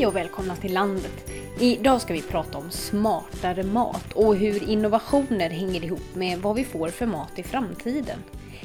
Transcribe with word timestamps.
Hej 0.00 0.06
och 0.06 0.16
välkomna 0.16 0.56
till 0.56 0.74
landet! 0.74 1.30
Idag 1.60 2.00
ska 2.00 2.14
vi 2.14 2.22
prata 2.22 2.58
om 2.58 2.70
smartare 2.70 3.62
mat 3.62 4.12
och 4.12 4.36
hur 4.36 4.70
innovationer 4.70 5.50
hänger 5.50 5.84
ihop 5.84 6.14
med 6.14 6.38
vad 6.38 6.56
vi 6.56 6.64
får 6.64 6.88
för 6.88 7.06
mat 7.06 7.38
i 7.38 7.42
framtiden. 7.42 8.18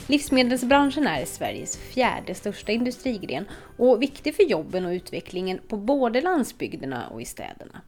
Livsmedelsbranschen 0.07 1.07
är 1.07 1.25
Sveriges 1.25 1.77
fjärde 1.77 2.35
största 2.35 2.71
industrigren 2.71 3.45
och 3.77 4.02
viktig 4.02 4.35
för 4.35 4.43
jobben 4.43 4.85
och 4.85 4.91
utvecklingen 4.91 5.59
på 5.67 5.77
både 5.77 6.21
landsbygderna 6.21 7.07
och 7.07 7.21
i 7.21 7.26
städerna. 7.26 7.81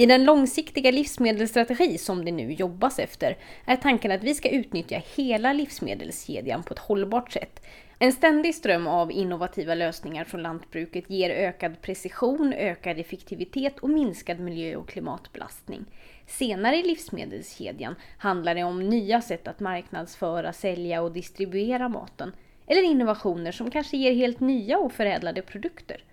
I 0.00 0.06
den 0.06 0.24
långsiktiga 0.24 0.90
livsmedelsstrategi 0.90 1.98
som 1.98 2.24
det 2.24 2.32
nu 2.32 2.52
jobbas 2.52 2.98
efter 2.98 3.36
är 3.64 3.76
tanken 3.76 4.10
att 4.10 4.22
vi 4.22 4.34
ska 4.34 4.48
utnyttja 4.48 5.02
hela 5.16 5.52
livsmedelskedjan 5.52 6.62
på 6.62 6.74
ett 6.74 6.80
hållbart 6.80 7.32
sätt. 7.32 7.62
En 7.98 8.12
ständig 8.12 8.54
ström 8.54 8.86
av 8.86 9.12
innovativa 9.12 9.74
lösningar 9.74 10.24
från 10.24 10.42
lantbruket 10.42 11.10
ger 11.10 11.30
ökad 11.30 11.82
precision, 11.82 12.52
ökad 12.52 12.98
effektivitet 12.98 13.78
och 13.78 13.90
minskad 13.90 14.40
miljö 14.40 14.76
och 14.76 14.88
klimatbelastning. 14.88 15.84
Senare 16.26 16.76
i 16.76 16.82
livsmedelskedjan 16.82 17.94
handlar 18.18 18.54
det 18.54 18.64
om 18.64 18.88
nya 18.88 19.20
sätt 19.20 19.48
att 19.48 19.60
marknadsföra, 19.60 20.52
sälja 20.52 21.02
och 21.02 21.12
distribuera 21.12 21.88
maten. 21.88 22.32
Eller 22.66 22.82
innovationer 22.82 23.52
som 23.52 23.70
kanske 23.70 23.96
ger 23.96 24.12
helt 24.12 24.40
nya 24.40 24.78
och 24.78 24.92
förädlade 24.92 25.42
produkter. 25.42 26.04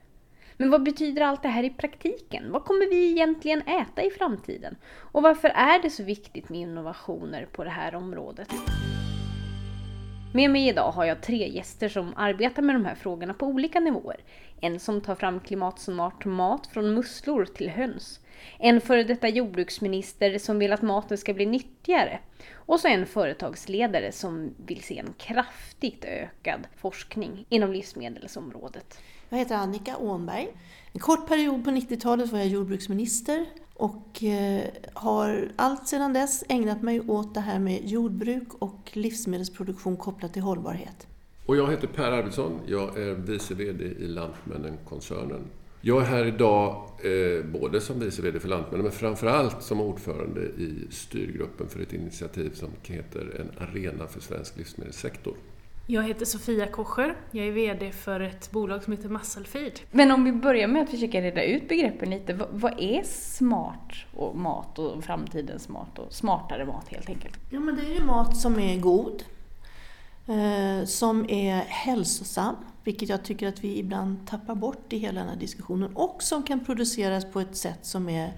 Men 0.57 0.69
vad 0.69 0.83
betyder 0.83 1.21
allt 1.21 1.43
det 1.43 1.49
här 1.49 1.63
i 1.63 1.69
praktiken? 1.69 2.51
Vad 2.51 2.65
kommer 2.65 2.89
vi 2.89 3.11
egentligen 3.11 3.61
äta 3.61 4.03
i 4.03 4.09
framtiden? 4.09 4.75
Och 5.11 5.23
varför 5.23 5.49
är 5.49 5.81
det 5.81 5.89
så 5.89 6.03
viktigt 6.03 6.49
med 6.49 6.59
innovationer 6.59 7.45
på 7.45 7.63
det 7.63 7.69
här 7.69 7.95
området? 7.95 8.49
Med 10.37 10.51
mig 10.51 10.67
idag 10.67 10.91
har 10.91 11.05
jag 11.05 11.21
tre 11.21 11.47
gäster 11.47 11.89
som 11.89 12.13
arbetar 12.15 12.61
med 12.61 12.75
de 12.75 12.85
här 12.85 12.95
frågorna 12.95 13.33
på 13.33 13.45
olika 13.45 13.79
nivåer. 13.79 14.17
En 14.61 14.79
som 14.79 15.01
tar 15.01 15.15
fram 15.15 15.39
klimatsmart 15.39 16.25
mat 16.25 16.67
från 16.67 16.93
musslor 16.93 17.45
till 17.45 17.69
höns. 17.69 18.19
En 18.59 18.81
före 18.81 19.03
detta 19.03 19.27
jordbruksminister 19.27 20.37
som 20.37 20.59
vill 20.59 20.73
att 20.73 20.81
maten 20.81 21.17
ska 21.17 21.33
bli 21.33 21.45
nyttigare. 21.45 22.19
Och 22.53 22.79
så 22.79 22.87
en 22.87 23.05
företagsledare 23.05 24.11
som 24.11 24.53
vill 24.65 24.83
se 24.83 24.99
en 24.99 25.13
kraftigt 25.17 26.05
ökad 26.05 26.67
forskning 26.75 27.45
inom 27.49 27.71
livsmedelsområdet. 27.71 28.99
Jag 29.29 29.37
heter 29.37 29.55
Annika 29.55 29.97
Åhnberg. 29.97 30.47
En 30.93 30.99
kort 30.99 31.27
period 31.27 31.63
på 31.63 31.69
90-talet 31.69 32.31
var 32.31 32.39
jag 32.39 32.47
jordbruksminister 32.47 33.45
och 33.77 34.23
eh, 34.23 34.63
har 34.93 35.51
allt 35.55 35.87
sedan 35.87 36.13
dess 36.13 36.43
ägnat 36.49 36.81
mig 36.81 36.99
åt 36.99 37.33
det 37.33 37.39
här 37.39 37.59
med 37.59 37.89
jordbruk 37.89 38.47
och 38.59 38.91
livsmedelsproduktion 38.93 39.97
kopplat 39.97 40.33
till 40.33 40.41
hållbarhet. 40.41 41.07
Och 41.45 41.57
jag 41.57 41.71
heter 41.71 41.87
Per 41.87 42.11
Arvidsson. 42.11 42.59
Jag 42.65 42.97
är 42.97 43.13
vice 43.13 43.53
VD 43.53 43.85
i 43.85 44.07
Lantmännen-koncernen. 44.07 45.41
Jag 45.81 46.01
är 46.01 46.05
här 46.05 46.25
idag 46.25 46.89
eh, 47.03 47.45
både 47.45 47.81
som 47.81 47.99
vice 47.99 48.21
VD 48.21 48.39
för 48.39 48.47
Lantmännen 48.47 48.83
men 48.83 48.91
framförallt 48.91 49.63
som 49.63 49.81
ordförande 49.81 50.41
i 50.41 50.87
styrgruppen 50.89 51.67
för 51.69 51.79
ett 51.79 51.93
initiativ 51.93 52.51
som 52.53 52.69
heter 52.83 53.41
En 53.41 53.67
arena 53.67 54.07
för 54.07 54.21
svensk 54.21 54.57
livsmedelssektor. 54.57 55.33
Jag 55.89 56.03
heter 56.03 56.25
Sofia 56.25 56.67
Kocher. 56.67 57.15
Jag 57.31 57.47
är 57.47 57.51
VD 57.51 57.91
för 57.91 58.19
ett 58.19 58.51
bolag 58.51 58.83
som 58.83 58.93
heter 58.93 59.09
Musclefeed. 59.09 59.79
Men 59.91 60.11
om 60.11 60.23
vi 60.23 60.31
börjar 60.31 60.67
med 60.67 60.83
att 60.83 60.89
försöka 60.89 61.21
reda 61.21 61.43
ut 61.43 61.69
begreppen 61.69 62.09
lite. 62.09 62.39
Vad 62.51 62.79
är 62.79 63.03
smart 63.03 63.93
och 64.15 64.35
mat 64.35 64.79
och 64.79 65.03
framtidens 65.03 65.69
mat 65.69 65.99
och 65.99 66.13
smartare 66.13 66.65
mat 66.65 66.87
helt 66.89 67.09
enkelt? 67.09 67.37
Ja 67.49 67.59
men 67.59 67.75
det 67.75 67.81
är 67.81 67.93
ju 67.93 68.03
mat 68.03 68.37
som 68.37 68.59
är 68.59 68.79
god, 68.79 69.23
eh, 70.27 70.85
som 70.85 71.29
är 71.29 71.55
hälsosam, 71.55 72.55
vilket 72.83 73.09
jag 73.09 73.23
tycker 73.23 73.47
att 73.47 73.63
vi 73.63 73.77
ibland 73.77 74.27
tappar 74.27 74.55
bort 74.55 74.93
i 74.93 74.97
hela 74.97 75.19
den 75.19 75.29
här 75.29 75.37
diskussionen 75.37 75.95
och 75.95 76.23
som 76.23 76.43
kan 76.43 76.65
produceras 76.65 77.31
på 77.31 77.39
ett 77.39 77.55
sätt 77.55 77.85
som 77.85 78.09
är 78.09 78.33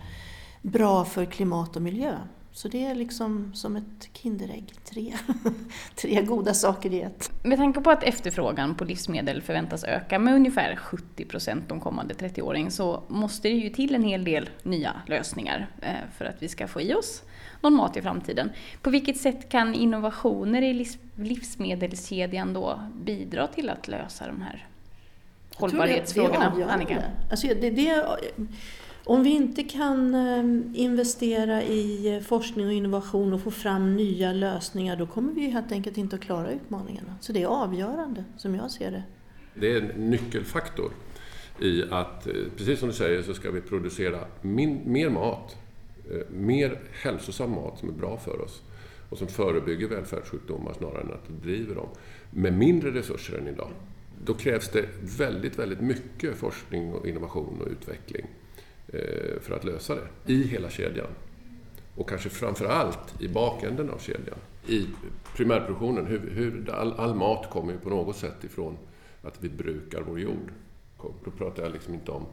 bra 0.61 1.05
för 1.05 1.25
klimat 1.25 1.75
och 1.75 1.81
miljö. 1.81 2.17
Så 2.59 2.67
det 2.67 2.85
är 2.85 2.95
liksom 2.95 3.51
som 3.53 3.75
ett 3.75 4.09
Kinderägg, 4.13 4.73
tre, 4.83 5.13
tre 5.95 6.21
goda 6.21 6.53
saker 6.53 6.93
i 6.93 7.01
ett. 7.01 7.31
Med 7.43 7.57
tanke 7.57 7.81
på 7.81 7.91
att 7.91 8.03
efterfrågan 8.03 8.75
på 8.75 8.85
livsmedel 8.85 9.41
förväntas 9.41 9.83
öka 9.83 10.19
med 10.19 10.35
ungefär 10.35 10.75
70 10.75 11.25
procent 11.25 11.69
de 11.69 11.79
kommande 11.79 12.13
30 12.13 12.41
åren 12.41 12.71
så 12.71 13.03
måste 13.07 13.49
det 13.49 13.55
ju 13.55 13.69
till 13.69 13.95
en 13.95 14.03
hel 14.03 14.23
del 14.23 14.49
nya 14.63 15.01
lösningar 15.07 15.67
eh, 15.81 15.93
för 16.17 16.25
att 16.25 16.43
vi 16.43 16.47
ska 16.47 16.67
få 16.67 16.81
i 16.81 16.93
oss 16.93 17.23
någon 17.61 17.73
mat 17.73 17.97
i 17.97 18.01
framtiden. 18.01 18.49
På 18.81 18.89
vilket 18.89 19.17
sätt 19.17 19.49
kan 19.49 19.73
innovationer 19.73 20.61
i 20.61 20.85
livsmedelskedjan 21.15 22.53
då 22.53 22.79
bidra 23.03 23.47
till 23.47 23.69
att 23.69 23.87
lösa 23.87 24.27
de 24.27 24.41
här 24.41 24.67
hållbarhetsfrågorna, 25.55 26.53
det, 26.55 26.63
det 26.63 26.71
Annika? 26.71 27.03
Alltså 27.31 27.47
det, 27.47 27.69
det, 27.69 28.05
om 29.09 29.23
vi 29.23 29.29
inte 29.29 29.63
kan 29.63 30.15
eh, 30.15 30.81
investera 30.81 31.63
i 31.63 32.15
eh, 32.15 32.21
forskning 32.21 32.67
och 32.67 32.73
innovation 32.73 33.33
och 33.33 33.41
få 33.41 33.51
fram 33.51 33.95
nya 33.95 34.33
lösningar 34.33 34.95
då 34.95 35.07
kommer 35.07 35.33
vi 35.33 35.49
helt 35.49 35.71
enkelt 35.71 35.97
inte 35.97 36.15
att 36.15 36.21
klara 36.21 36.51
utmaningarna. 36.51 37.15
Så 37.21 37.33
det 37.33 37.43
är 37.43 37.47
avgörande 37.47 38.23
som 38.37 38.55
jag 38.55 38.71
ser 38.71 38.91
det. 38.91 39.03
Det 39.55 39.73
är 39.73 39.81
en 39.81 40.09
nyckelfaktor 40.09 40.91
i 41.59 41.83
att, 41.83 42.27
eh, 42.27 42.33
precis 42.57 42.79
som 42.79 42.89
du 42.89 42.95
säger, 42.95 43.21
så 43.21 43.33
ska 43.33 43.51
vi 43.51 43.61
producera 43.61 44.19
min, 44.41 44.81
mer 44.85 45.09
mat, 45.09 45.57
mer 46.29 46.79
hälsosam 47.03 47.51
mat 47.51 47.79
som 47.79 47.89
är 47.89 47.93
bra 47.93 48.17
för 48.17 48.41
oss 48.41 48.61
och 49.09 49.17
som 49.17 49.27
förebygger 49.27 49.87
välfärdssjukdomar 49.87 50.73
snarare 50.73 51.01
än 51.01 51.13
att 51.13 51.43
driver 51.43 51.75
dem 51.75 51.87
med 52.31 52.53
mindre 52.53 52.91
resurser 52.91 53.37
än 53.37 53.47
idag. 53.47 53.71
Då 54.25 54.33
krävs 54.33 54.69
det 54.69 54.85
väldigt, 55.17 55.59
väldigt 55.59 55.81
mycket 55.81 56.35
forskning 56.35 56.93
och 56.93 57.07
innovation 57.07 57.61
och 57.61 57.67
utveckling 57.71 58.25
Eh, 58.93 59.39
för 59.41 59.55
att 59.55 59.63
lösa 59.63 59.95
det 60.25 60.33
i 60.33 60.43
hela 60.43 60.69
kedjan. 60.69 61.07
Och 61.95 62.09
kanske 62.09 62.29
framför 62.29 62.65
allt 62.65 63.21
i 63.21 63.27
bakänden 63.27 63.89
av 63.89 63.97
kedjan. 63.97 64.37
I 64.67 64.87
primärproduktionen, 65.35 66.05
hur, 66.05 66.31
hur, 66.31 66.69
all, 66.71 66.93
all, 66.93 67.15
mat 67.15 67.49
kommer 67.49 67.73
ju 67.73 67.79
på 67.79 67.89
något 67.89 68.15
sätt 68.15 68.43
ifrån 68.43 68.77
att 69.21 69.43
vi 69.43 69.49
brukar 69.49 70.01
vår 70.01 70.19
jord. 70.19 70.51
Då 71.25 71.31
pratar 71.31 71.63
jag 71.63 71.71
liksom 71.71 71.93
inte 71.93 72.11
om 72.11 72.25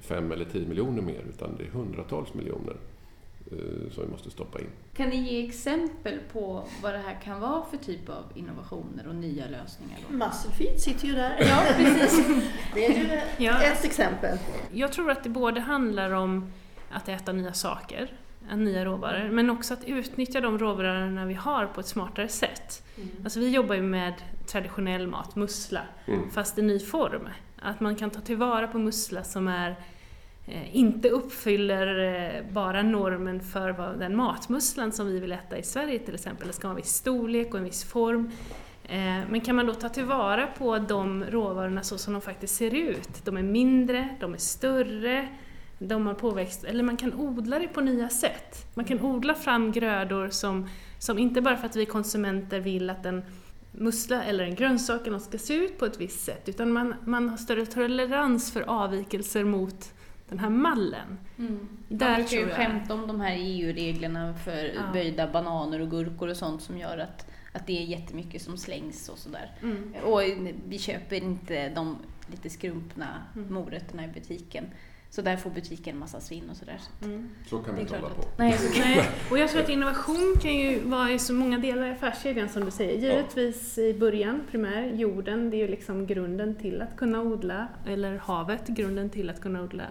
fem 0.00 0.32
eller 0.32 0.44
tio 0.44 0.68
miljoner 0.68 1.02
mer, 1.02 1.22
utan 1.28 1.56
det 1.58 1.64
är 1.64 1.68
hundratals 1.68 2.34
miljoner 2.34 2.76
som 3.90 4.04
vi 4.04 4.10
måste 4.10 4.30
stoppa 4.30 4.60
in. 4.60 4.66
Kan 4.94 5.08
ni 5.08 5.16
ge 5.16 5.48
exempel 5.48 6.18
på 6.32 6.64
vad 6.82 6.94
det 6.94 6.98
här 6.98 7.20
kan 7.24 7.40
vara 7.40 7.64
för 7.70 7.76
typ 7.76 8.08
av 8.08 8.24
innovationer 8.34 9.06
och 9.08 9.14
nya 9.14 9.44
lösningar? 9.48 9.98
Musclefeed 10.08 10.80
sitter 10.80 11.06
ju 11.06 11.14
där. 11.14 11.36
Ja, 11.40 11.62
precis. 11.76 12.26
det 12.74 12.86
är 12.86 12.94
ju 12.94 13.44
ja. 13.44 13.62
ett 13.62 13.84
exempel. 13.84 14.38
Jag 14.72 14.92
tror 14.92 15.10
att 15.10 15.24
det 15.24 15.30
både 15.30 15.60
handlar 15.60 16.10
om 16.10 16.52
att 16.90 17.08
äta 17.08 17.32
nya 17.32 17.52
saker, 17.52 18.12
nya 18.54 18.84
råvaror, 18.84 19.30
men 19.30 19.50
också 19.50 19.74
att 19.74 19.84
utnyttja 19.84 20.40
de 20.40 20.58
råvarorna 20.58 21.26
vi 21.26 21.34
har 21.34 21.66
på 21.66 21.80
ett 21.80 21.86
smartare 21.86 22.28
sätt. 22.28 22.82
Mm. 22.96 23.08
Alltså 23.24 23.40
vi 23.40 23.50
jobbar 23.50 23.74
ju 23.74 23.82
med 23.82 24.14
traditionell 24.46 25.06
mat, 25.06 25.36
mussla, 25.36 25.82
mm. 26.06 26.30
fast 26.30 26.58
i 26.58 26.62
ny 26.62 26.78
form. 26.78 27.28
Att 27.60 27.80
man 27.80 27.96
kan 27.96 28.10
ta 28.10 28.20
tillvara 28.20 28.68
på 28.68 28.78
mussla 28.78 29.24
som 29.24 29.48
är 29.48 29.70
Eh, 29.70 29.76
Eh, 30.50 30.76
inte 30.76 31.08
uppfyller 31.08 31.98
eh, 31.98 32.52
bara 32.52 32.82
normen 32.82 33.40
för 33.40 33.96
den 33.98 34.16
matmusslan 34.16 34.92
som 34.92 35.06
vi 35.06 35.20
vill 35.20 35.32
äta 35.32 35.58
i 35.58 35.62
Sverige 35.62 35.98
till 35.98 36.14
exempel, 36.14 36.46
det 36.46 36.52
ska 36.52 36.66
ha 36.66 36.72
en 36.72 36.76
viss 36.76 36.94
storlek 36.94 37.54
och 37.54 37.58
en 37.58 37.64
viss 37.64 37.84
form. 37.84 38.30
Eh, 38.84 39.20
men 39.30 39.40
kan 39.40 39.56
man 39.56 39.66
då 39.66 39.74
ta 39.74 39.88
tillvara 39.88 40.46
på 40.46 40.78
de 40.78 41.24
råvarorna 41.24 41.82
så 41.82 41.98
som 41.98 42.12
de 42.12 42.22
faktiskt 42.22 42.54
ser 42.54 42.74
ut? 42.74 43.24
De 43.24 43.36
är 43.36 43.42
mindre, 43.42 44.08
de 44.20 44.34
är 44.34 44.38
större, 44.38 45.28
de 45.78 46.06
har 46.06 46.14
påväxt, 46.14 46.64
eller 46.64 46.84
man 46.84 46.96
kan 46.96 47.14
odla 47.14 47.58
det 47.58 47.68
på 47.68 47.80
nya 47.80 48.08
sätt. 48.08 48.66
Man 48.74 48.84
kan 48.84 49.00
odla 49.00 49.34
fram 49.34 49.72
grödor 49.72 50.28
som, 50.28 50.68
som 50.98 51.18
inte 51.18 51.40
bara 51.40 51.56
för 51.56 51.66
att 51.66 51.76
vi 51.76 51.86
konsumenter 51.86 52.60
vill 52.60 52.90
att 52.90 53.06
en 53.06 53.22
mussla 53.72 54.22
eller 54.22 54.44
en 54.44 54.54
grönsak 54.54 55.00
ska 55.20 55.38
se 55.38 55.54
ut 55.54 55.78
på 55.78 55.86
ett 55.86 56.00
visst 56.00 56.24
sätt, 56.24 56.48
utan 56.48 56.72
man, 56.72 56.94
man 57.04 57.28
har 57.28 57.36
större 57.36 57.66
tolerans 57.66 58.52
för 58.52 58.62
avvikelser 58.62 59.44
mot 59.44 59.92
den 60.28 60.38
här 60.38 60.50
mallen. 60.50 61.18
Mm. 61.38 61.68
Där 61.88 62.10
Man 62.10 62.16
brukar 62.16 62.36
ju 62.36 62.48
skämta 62.48 62.94
om 62.94 63.06
de 63.06 63.20
här 63.20 63.36
EU-reglerna 63.38 64.34
för 64.34 64.64
ja. 64.74 64.92
böjda 64.92 65.26
bananer 65.26 65.80
och 65.80 65.90
gurkor 65.90 66.28
och 66.28 66.36
sånt 66.36 66.62
som 66.62 66.78
gör 66.78 66.98
att, 66.98 67.30
att 67.52 67.66
det 67.66 67.82
är 67.82 67.86
jättemycket 67.86 68.42
som 68.42 68.56
slängs 68.58 69.08
och 69.08 69.18
sådär. 69.18 69.50
Mm. 69.62 69.94
Och 70.04 70.20
vi 70.68 70.78
köper 70.78 71.16
inte 71.16 71.68
de 71.68 71.98
lite 72.30 72.50
skrumpna 72.50 73.06
mm. 73.36 73.54
morötterna 73.54 74.04
i 74.04 74.08
butiken. 74.08 74.64
Så 75.10 75.22
där 75.22 75.36
får 75.36 75.50
butiken 75.50 75.94
en 75.94 76.00
massa 76.00 76.20
svinn 76.20 76.50
och 76.50 76.56
sådär. 76.56 76.80
Så, 77.00 77.04
mm. 77.04 77.30
så 77.46 77.58
kan 77.58 77.74
vi 77.74 77.80
inte 77.80 77.96
hålla 77.96 78.14
på. 78.14 78.24
Nej, 78.36 78.58
nej, 78.78 79.10
och 79.30 79.38
jag 79.38 79.50
tror 79.50 79.62
att 79.62 79.68
innovation 79.68 80.34
kan 80.42 80.54
ju 80.54 80.80
vara 80.80 81.10
i 81.10 81.18
så 81.18 81.32
många 81.32 81.58
delar 81.58 81.86
i 81.86 81.90
affärskedjan 81.90 82.48
som 82.48 82.64
du 82.64 82.70
säger. 82.70 82.98
Givetvis 82.98 83.78
i 83.78 83.94
början, 83.94 84.42
primär, 84.50 84.82
jorden, 84.82 85.50
det 85.50 85.56
är 85.56 85.58
ju 85.58 85.68
liksom 85.68 86.06
grunden 86.06 86.54
till 86.54 86.82
att 86.82 86.96
kunna 86.96 87.20
odla, 87.20 87.68
eller 87.86 88.16
havet, 88.16 88.68
grunden 88.68 89.10
till 89.10 89.30
att 89.30 89.40
kunna 89.40 89.62
odla. 89.62 89.84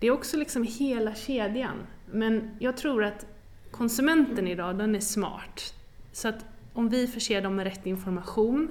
Det 0.00 0.06
är 0.06 0.10
också 0.10 0.36
liksom 0.36 0.62
hela 0.62 1.14
kedjan. 1.14 1.76
Men 2.10 2.50
jag 2.58 2.76
tror 2.76 3.04
att 3.04 3.26
konsumenten 3.70 4.48
idag, 4.48 4.78
den 4.78 4.94
är 4.94 5.00
smart. 5.00 5.74
Så 6.12 6.28
att 6.28 6.44
om 6.72 6.88
vi 6.88 7.06
förser 7.06 7.42
dem 7.42 7.56
med 7.56 7.64
rätt 7.64 7.86
information 7.86 8.70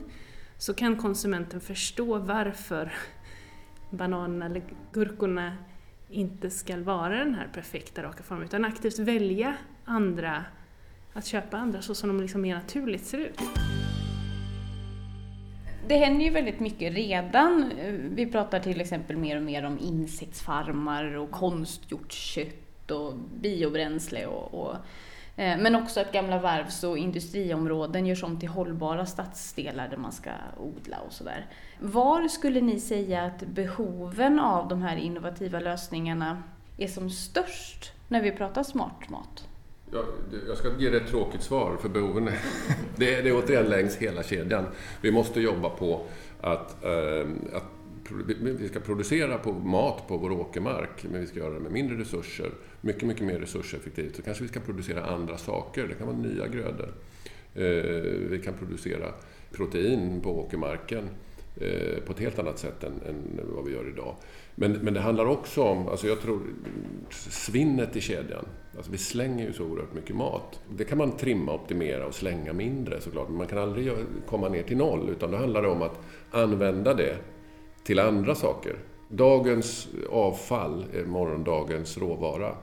så 0.57 0.73
kan 0.73 0.97
konsumenten 0.97 1.61
förstå 1.61 2.17
varför 2.17 2.93
bananerna 3.89 4.45
eller 4.45 4.63
gurkorna 4.91 5.53
inte 6.09 6.49
ska 6.49 6.77
vara 6.77 7.17
den 7.17 7.35
här 7.35 7.47
perfekta 7.53 8.03
raka 8.03 8.23
formen 8.23 8.45
utan 8.45 8.65
aktivt 8.65 8.99
välja 8.99 9.55
andra, 9.85 10.45
att 11.13 11.25
köpa 11.25 11.57
andra 11.57 11.81
så 11.81 11.95
som 11.95 12.09
de 12.09 12.21
liksom 12.21 12.41
mer 12.41 12.55
naturligt 12.55 13.05
ser 13.05 13.17
ut. 13.17 13.39
Det 15.87 15.97
händer 15.97 16.25
ju 16.25 16.31
väldigt 16.31 16.59
mycket 16.59 16.93
redan. 16.93 17.71
Vi 18.15 18.25
pratar 18.25 18.59
till 18.59 18.81
exempel 18.81 19.17
mer 19.17 19.37
och 19.37 19.43
mer 19.43 19.65
om 19.65 19.79
insektsfarmar 19.79 21.13
och 21.13 21.31
konstgjort 21.31 22.11
kött 22.11 22.91
och 22.91 23.13
biobränsle 23.41 24.25
och, 24.25 24.53
och 24.53 24.75
Eh, 25.39 25.57
men 25.57 25.75
också 25.75 25.99
att 25.99 26.11
gamla 26.11 26.39
varvs 26.39 26.83
och 26.83 26.97
industriområden 26.97 28.05
görs 28.05 28.23
om 28.23 28.39
till 28.39 28.49
hållbara 28.49 29.05
stadsdelar 29.05 29.87
där 29.87 29.97
man 29.97 30.11
ska 30.11 30.29
odla 30.57 30.97
och 31.07 31.13
sådär. 31.13 31.45
Var 31.79 32.27
skulle 32.27 32.61
ni 32.61 32.79
säga 32.79 33.23
att 33.23 33.39
behoven 33.39 34.39
av 34.39 34.67
de 34.67 34.81
här 34.81 34.97
innovativa 34.97 35.59
lösningarna 35.59 36.43
är 36.77 36.87
som 36.87 37.09
störst 37.09 37.91
när 38.07 38.21
vi 38.21 38.31
pratar 38.31 38.63
smart 38.63 39.09
mat? 39.09 39.47
Jag, 39.91 40.05
jag 40.47 40.57
ska 40.57 40.67
ge 40.79 40.89
dig 40.89 41.01
ett 41.01 41.09
tråkigt 41.09 41.43
svar, 41.43 41.77
för 41.81 41.89
behoven 41.89 42.27
är, 42.27 42.39
det, 42.95 43.15
är, 43.15 43.23
det 43.23 43.29
är 43.29 43.37
återigen 43.43 43.65
längs 43.65 43.95
hela 43.95 44.23
kedjan. 44.23 44.65
Vi 45.01 45.11
måste 45.11 45.41
jobba 45.41 45.69
på 45.69 46.01
att, 46.41 46.83
eh, 46.83 47.27
att 47.53 47.78
vi 48.41 48.67
ska 48.67 48.79
producera 48.79 49.37
på 49.37 49.53
mat 49.53 50.07
på 50.07 50.17
vår 50.17 50.31
åkermark, 50.31 51.05
men 51.11 51.21
vi 51.21 51.27
ska 51.27 51.39
göra 51.39 51.53
det 51.53 51.59
med 51.59 51.71
mindre 51.71 51.97
resurser, 51.97 52.51
mycket, 52.81 53.03
mycket 53.03 53.25
mer 53.25 53.39
resurseffektivt. 53.39 54.15
Så 54.15 54.21
kanske 54.21 54.43
vi 54.43 54.49
ska 54.49 54.59
producera 54.59 55.05
andra 55.05 55.37
saker, 55.37 55.87
det 55.87 55.93
kan 55.93 56.07
vara 56.07 56.17
nya 56.17 56.47
grödor. 56.47 56.93
Eh, 57.55 57.63
vi 58.29 58.41
kan 58.45 58.53
producera 58.53 59.13
protein 59.51 60.21
på 60.21 60.39
åkermarken 60.39 61.09
eh, 61.55 62.03
på 62.05 62.11
ett 62.11 62.19
helt 62.19 62.39
annat 62.39 62.59
sätt 62.59 62.83
än, 62.83 62.93
än 63.07 63.41
vad 63.55 63.65
vi 63.65 63.71
gör 63.73 63.89
idag. 63.89 64.15
Men, 64.55 64.71
men 64.71 64.93
det 64.93 64.99
handlar 64.99 65.25
också 65.25 65.63
om, 65.63 65.87
alltså 65.87 66.07
jag 66.07 66.21
tror, 66.21 66.41
svinnet 67.29 67.95
i 67.95 68.01
kedjan. 68.01 68.45
Alltså 68.77 68.91
vi 68.91 68.97
slänger 68.97 69.47
ju 69.47 69.53
så 69.53 69.63
oerhört 69.65 69.93
mycket 69.93 70.15
mat. 70.15 70.59
Det 70.77 70.83
kan 70.83 70.97
man 70.97 71.17
trimma, 71.17 71.53
optimera 71.53 72.05
och 72.05 72.13
slänga 72.13 72.53
mindre 72.53 73.01
såklart, 73.01 73.29
men 73.29 73.37
man 73.37 73.47
kan 73.47 73.57
aldrig 73.57 73.91
komma 74.27 74.49
ner 74.49 74.63
till 74.63 74.77
noll, 74.77 75.09
utan 75.09 75.31
då 75.31 75.37
handlar 75.37 75.61
det 75.61 75.67
om 75.67 75.81
att 75.81 75.99
använda 76.31 76.93
det 76.93 77.15
till 77.83 77.99
andra 77.99 78.35
saker. 78.35 78.75
Dagens 79.09 79.87
avfall 80.09 80.85
är 80.93 81.05
morgondagens 81.05 81.97
råvara. 81.97 82.55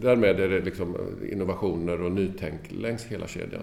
Därmed 0.00 0.40
är 0.40 0.48
det 0.48 0.60
liksom 0.60 0.96
innovationer 1.32 2.02
och 2.02 2.12
nytänk 2.12 2.60
längs 2.68 3.04
hela 3.04 3.26
kedjan. 3.26 3.62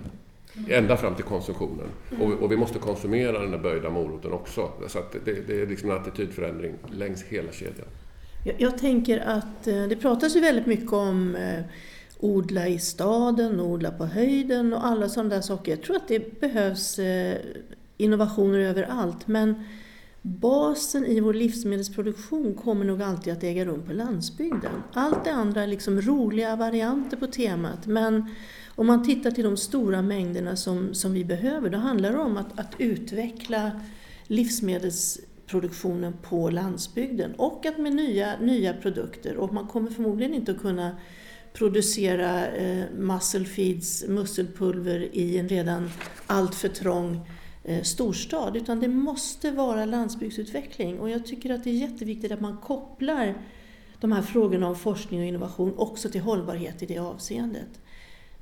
Ända 0.69 0.98
fram 0.98 1.16
till 1.16 1.24
konsumtionen. 1.24 1.88
Mm. 2.12 2.22
Och, 2.22 2.44
och, 2.44 2.52
vi 2.52 2.58
måste 2.58 2.80
konsumera 2.80 3.40
den 3.40 3.52
där 3.52 3.58
böjda 3.58 3.90
moroten 3.90 4.34
också. 4.34 4.69
Så 4.88 5.00
det, 5.25 5.48
det 5.48 5.62
är 5.62 5.68
liksom 5.68 5.92
en 5.92 5.98
attitydförändring 5.98 6.74
längs 6.92 7.24
hela 7.24 7.52
kedjan. 7.52 7.88
Jag, 8.46 8.56
jag 8.58 8.78
tänker 8.78 9.19
att 9.19 9.68
eh, 9.68 9.84
det 9.84 9.96
pratas 9.96 10.36
ju 10.36 10.40
väldigt 10.40 10.66
mycket 10.66 10.94
om 10.94 11.36
eh, 11.36 11.63
odla 12.19 12.68
i 12.68 12.80
staden, 12.80 13.60
odla 13.60 13.92
på 13.92 14.06
höjden 14.06 14.74
och 14.74 14.86
alla 14.86 15.10
sådana 15.10 15.30
där 15.30 15.42
saker. 15.42 15.72
Jag 15.72 15.81
tror 15.81 15.96
att 15.96 16.08
det 16.08 16.40
behövs 16.40 17.00
eh, 17.00 17.38
innovationer 17.98 18.60
överallt. 18.60 19.28
Men 19.28 19.63
basen 20.22 21.06
i 21.06 21.20
vår 21.20 21.34
livsmedelsproduktion 21.34 22.54
kommer 22.56 22.86
nog 22.86 23.02
alltid 23.02 23.34
att 23.34 23.44
äga 23.44 23.66
rum 23.66 23.84
på 23.88 23.94
landsbygden. 23.94 24.72
Allt 24.94 25.24
det 25.24 25.32
andra 25.32 25.64
är 25.64 25.68
liksom 25.68 26.02
roliga 26.02 26.56
varianter 26.56 27.18
på 27.18 27.28
temat. 27.28 27.88
Men 27.88 28.26
om 28.76 28.88
man 28.88 29.06
tittar 29.06 29.32
till 29.32 29.44
de 29.44 29.58
stora 29.58 30.02
mängderna 30.02 30.56
som, 30.56 30.94
som 30.94 31.14
vi 31.14 31.26
behöver, 31.26 31.70
då 31.70 31.78
handlar 31.78 32.12
det 32.12 32.18
om 32.18 32.38
att, 32.38 32.60
att 32.60 32.76
utveckla 32.78 33.72
livsmedelsproduktionen 34.28 36.14
på 36.22 36.50
landsbygden 36.50 37.34
och 37.38 37.66
att 37.66 37.78
med 37.78 37.96
nya, 37.96 38.40
nya 38.40 38.74
produkter. 38.74 39.36
Och 39.36 39.54
man 39.54 39.68
kommer 39.68 39.92
förmodligen 39.92 40.34
inte 40.34 40.52
att 40.52 40.62
kunna 40.62 40.96
producera 41.54 42.48
eh, 42.48 42.84
muscle 42.98 43.46
feeds, 43.46 44.06
musselpulver 44.08 45.10
i 45.12 45.38
en 45.38 45.50
redan 45.50 45.90
alltför 46.28 46.68
trång 46.68 47.28
Eh, 47.63 47.81
storstad, 47.81 48.58
utan 48.58 48.80
det 48.80 48.88
måste 48.88 49.52
vara 49.52 49.86
landsbygdsutveckling. 49.86 51.00
Och 51.00 51.10
jag 51.10 51.25
tycker 51.25 51.54
att 51.54 51.63
det 51.63 51.69
är 51.69 51.74
jätteviktigt 51.74 52.31
att 52.31 52.42
man 52.42 52.58
kopplar 52.58 53.34
de 54.00 54.12
här 54.12 54.22
frågorna 54.22 54.68
om 54.68 54.75
forskning 54.75 55.19
och 55.19 55.25
innovation 55.25 55.74
också 55.78 56.10
till 56.10 56.22
hållbarhet 56.22 56.84
i 56.84 56.86
det 56.86 56.98
avseendet. 56.98 57.80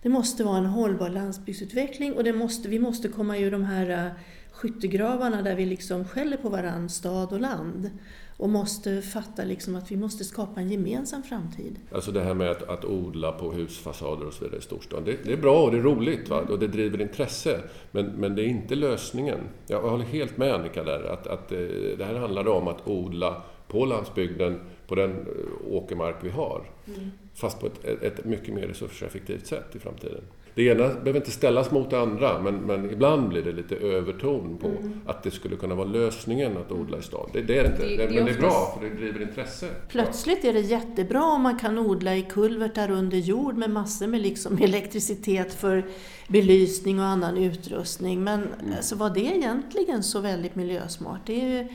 Det 0.02 0.10
måste 0.10 0.44
vara 0.44 0.58
en 0.58 0.66
hållbar 0.66 1.10
landsbygdsutveckling 1.10 2.14
och 2.14 2.24
det 2.24 2.34
måste, 2.34 2.70
vi 2.70 2.80
måste 2.80 3.08
komma 3.08 3.38
ur 3.38 3.52
de 3.52 3.64
här 3.64 3.90
eh, 3.90 4.12
skyttegravarna 4.52 5.42
där 5.42 5.56
vi 5.56 5.66
liksom 5.66 6.06
skäller 6.06 6.38
på 6.38 6.50
varann, 6.50 6.90
stad 6.90 7.34
och 7.34 7.40
land. 7.40 7.90
Och 8.38 8.50
måste 8.50 9.02
fatta 9.02 9.44
liksom 9.44 9.76
att 9.76 9.92
vi 9.92 9.98
måste 9.98 10.24
skapa 10.24 10.62
en 10.62 10.72
gemensam 10.72 11.24
framtid. 11.24 11.80
Alltså 11.92 12.12
det 12.12 12.22
här 12.22 12.34
med 12.34 12.52
att, 12.52 12.64
att 12.64 12.86
odla 12.86 13.32
på 13.32 13.52
husfasader 13.52 14.28
och 14.28 14.34
så 14.34 14.44
vidare 14.44 14.60
i 14.60 14.62
storstan. 14.62 15.04
Det, 15.04 15.24
det 15.24 15.34
är 15.34 15.38
bra 15.38 15.64
och 15.64 15.72
det 15.72 15.78
är 15.78 15.82
roligt 15.82 16.30
va? 16.30 16.42
och 16.50 16.60
det 16.60 16.68
driver 16.68 17.02
intresse. 17.02 17.62
Men, 17.92 18.06
men 18.06 18.36
det 18.36 18.44
är 18.44 18.48
inte 18.48 18.76
lösningen. 18.76 19.40
Jag 19.68 19.82
håller 19.82 20.06
helt 20.06 20.38
med 20.38 20.54
Annika 20.54 20.84
där. 20.84 21.04
Att, 21.04 21.28
att 21.28 21.52
eh, 21.52 21.58
det 21.98 22.06
här 22.06 22.16
handlar 22.16 22.48
om 22.48 22.68
att 22.68 22.88
odla 22.88 23.42
på 23.68 23.86
landsbygden, 23.86 24.60
på 24.88 24.96
den 24.96 25.12
eh, 25.12 25.74
åkermark 25.74 26.16
vi 26.22 26.30
har. 26.30 26.70
Mm. 26.88 27.12
Fast 27.36 27.60
på 27.60 27.66
ett, 27.66 28.04
ett, 28.04 28.26
mycket 28.26 28.54
mer 28.54 28.68
resurseffektivt 28.68 29.48
sätt 29.48 29.76
i 29.76 29.80
framtiden. 29.80 30.22
Det 30.56 30.64
ena 30.64 30.88
behöver 30.88 31.16
inte 31.16 31.32
ställas 31.32 31.72
mot 31.72 31.90
det 31.90 32.00
andra, 32.00 32.42
men, 32.42 32.56
men 32.56 32.92
ibland 32.92 33.30
blir 33.30 33.42
det 33.42 33.52
lite 33.52 33.76
överton 33.76 34.58
på 34.62 34.68
mm. 34.68 35.02
att 35.06 35.24
det 35.24 35.32
skulle 35.32 35.56
kunna 35.56 35.76
vara 35.76 35.88
lösningen 35.88 36.58
att 36.58 36.72
odla 36.72 36.98
i 36.98 37.02
stad. 37.02 37.30
Det, 37.34 37.42
det 37.42 37.58
är 37.58 37.64
det 37.64 37.70
inte, 37.70 37.84
det, 37.84 37.96
det, 37.96 38.16
men 38.16 38.26
det 38.26 38.32
är 38.32 38.38
bra 38.38 38.78
för 38.80 38.90
det 38.90 38.96
driver 38.96 39.22
intresse. 39.22 39.68
Plötsligt 39.88 40.46
är 40.46 40.54
det 40.54 40.60
jättebra 40.60 41.24
om 41.24 41.42
man 41.42 41.60
kan 41.60 41.78
odla 41.80 42.16
i 42.16 42.22
kulvertar 42.22 42.92
under 42.92 43.18
jord 43.18 43.58
med 43.58 43.70
massor 43.70 44.08
med 44.08 44.22
liksom 44.22 44.58
elektricitet 44.62 45.54
för 45.54 45.86
belysning 46.28 47.00
och 47.00 47.06
annan 47.06 47.38
utrustning. 47.38 48.24
Men 48.24 48.40
mm. 48.40 48.54
alltså, 48.78 48.96
var 48.96 49.10
det 49.10 49.20
egentligen 49.20 50.04
så 50.04 50.20
väldigt 50.20 50.56
miljösmart? 50.56 51.22
Det 51.26 51.42
är 51.42 51.68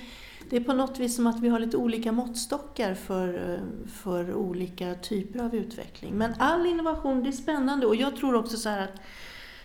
det 0.50 0.56
är 0.56 0.60
på 0.60 0.72
något 0.72 0.98
vis 0.98 1.16
som 1.16 1.26
att 1.26 1.40
vi 1.40 1.48
har 1.48 1.58
lite 1.58 1.76
olika 1.76 2.12
måttstockar 2.12 2.94
för, 2.94 3.60
för 3.86 4.34
olika 4.34 4.94
typer 4.94 5.44
av 5.44 5.54
utveckling. 5.54 6.14
Men 6.14 6.34
all 6.38 6.66
innovation, 6.66 7.22
det 7.22 7.28
är 7.28 7.32
spännande 7.32 7.86
och 7.86 7.96
jag 7.96 8.16
tror 8.16 8.34
också 8.34 8.56
så 8.56 8.68
här 8.68 8.84
att 8.84 9.00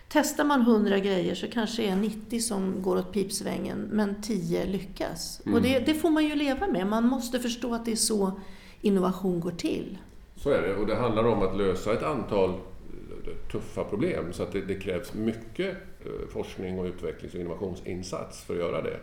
testar 0.07 0.43
man 0.43 0.61
100 0.61 0.99
grejer 0.99 1.35
så 1.35 1.47
kanske 1.47 1.81
det 1.81 1.89
är 1.89 1.95
90 1.95 2.39
som 2.39 2.81
går 2.81 2.97
åt 2.97 3.13
pipsvängen 3.13 3.77
men 3.91 4.21
10 4.21 4.65
lyckas. 4.65 5.41
Mm. 5.45 5.55
Och 5.55 5.61
det, 5.61 5.79
det, 5.79 5.93
får 5.93 6.09
man 6.09 6.25
ju 6.25 6.35
leva 6.35 6.67
med. 6.67 6.87
Man 6.87 7.07
måste 7.07 7.39
förstå 7.39 7.73
att 7.73 7.85
det 7.85 7.91
är 7.91 7.95
så 7.95 8.39
innovation 8.81 9.39
går 9.39 9.51
till. 9.51 9.97
Så 10.35 10.49
är 10.49 10.61
det 10.61 10.75
och 10.75 10.87
det 10.87 10.95
handlar 10.95 11.23
om 11.23 11.41
att 11.41 11.57
lösa 11.57 11.93
ett 11.93 12.03
antal 12.03 12.59
tuffa 13.51 13.83
problem 13.83 14.33
så 14.33 14.43
att 14.43 14.51
det, 14.51 14.61
det 14.61 14.75
krävs 14.75 15.13
mycket 15.13 15.77
eh, 15.99 16.29
forskning 16.29 16.79
och 16.79 16.85
utvecklings 16.85 17.33
och 17.33 17.39
innovationsinsats 17.39 18.43
för 18.43 18.53
att 18.53 18.59
göra 18.59 18.81
det. 18.81 18.99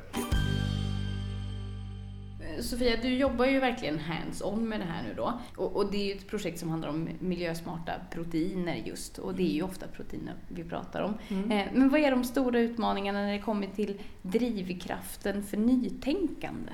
Sofia, 2.61 2.97
du 3.03 3.15
jobbar 3.15 3.47
ju 3.47 3.61
verkligen 3.61 3.99
hands-on 3.99 4.69
med 4.69 4.81
det 4.81 4.85
här 4.85 5.03
nu 5.03 5.15
då. 5.15 5.41
Och, 5.57 5.77
och, 5.77 5.91
det 5.91 5.97
är 5.97 6.05
ju 6.05 6.13
ett 6.13 6.29
projekt 6.29 6.59
som 6.59 6.71
handlar 6.71 6.89
om 6.89 7.09
miljösmarta 7.19 7.93
proteiner 8.11 8.75
just. 8.75 9.19
Och 9.19 9.35
det 9.35 9.43
är 9.43 9.55
ju 9.55 9.63
ofta 9.63 9.87
proteiner 9.87 10.35
vi 10.49 10.65
pratar 10.65 11.03
om. 11.03 11.15
Mm. 11.29 11.51
Eh, 11.51 11.67
men 11.73 11.89
vad 11.89 12.01
är 12.01 12.11
de 12.11 12.25
stora 12.25 12.61
utmaningarna 12.61 13.23
när 13.23 13.33
det 13.33 13.39
kommer 13.39 13.67
till 13.67 14.01
drivkraften 14.23 15.43
för 15.43 15.57
nytänkande? 15.57 16.73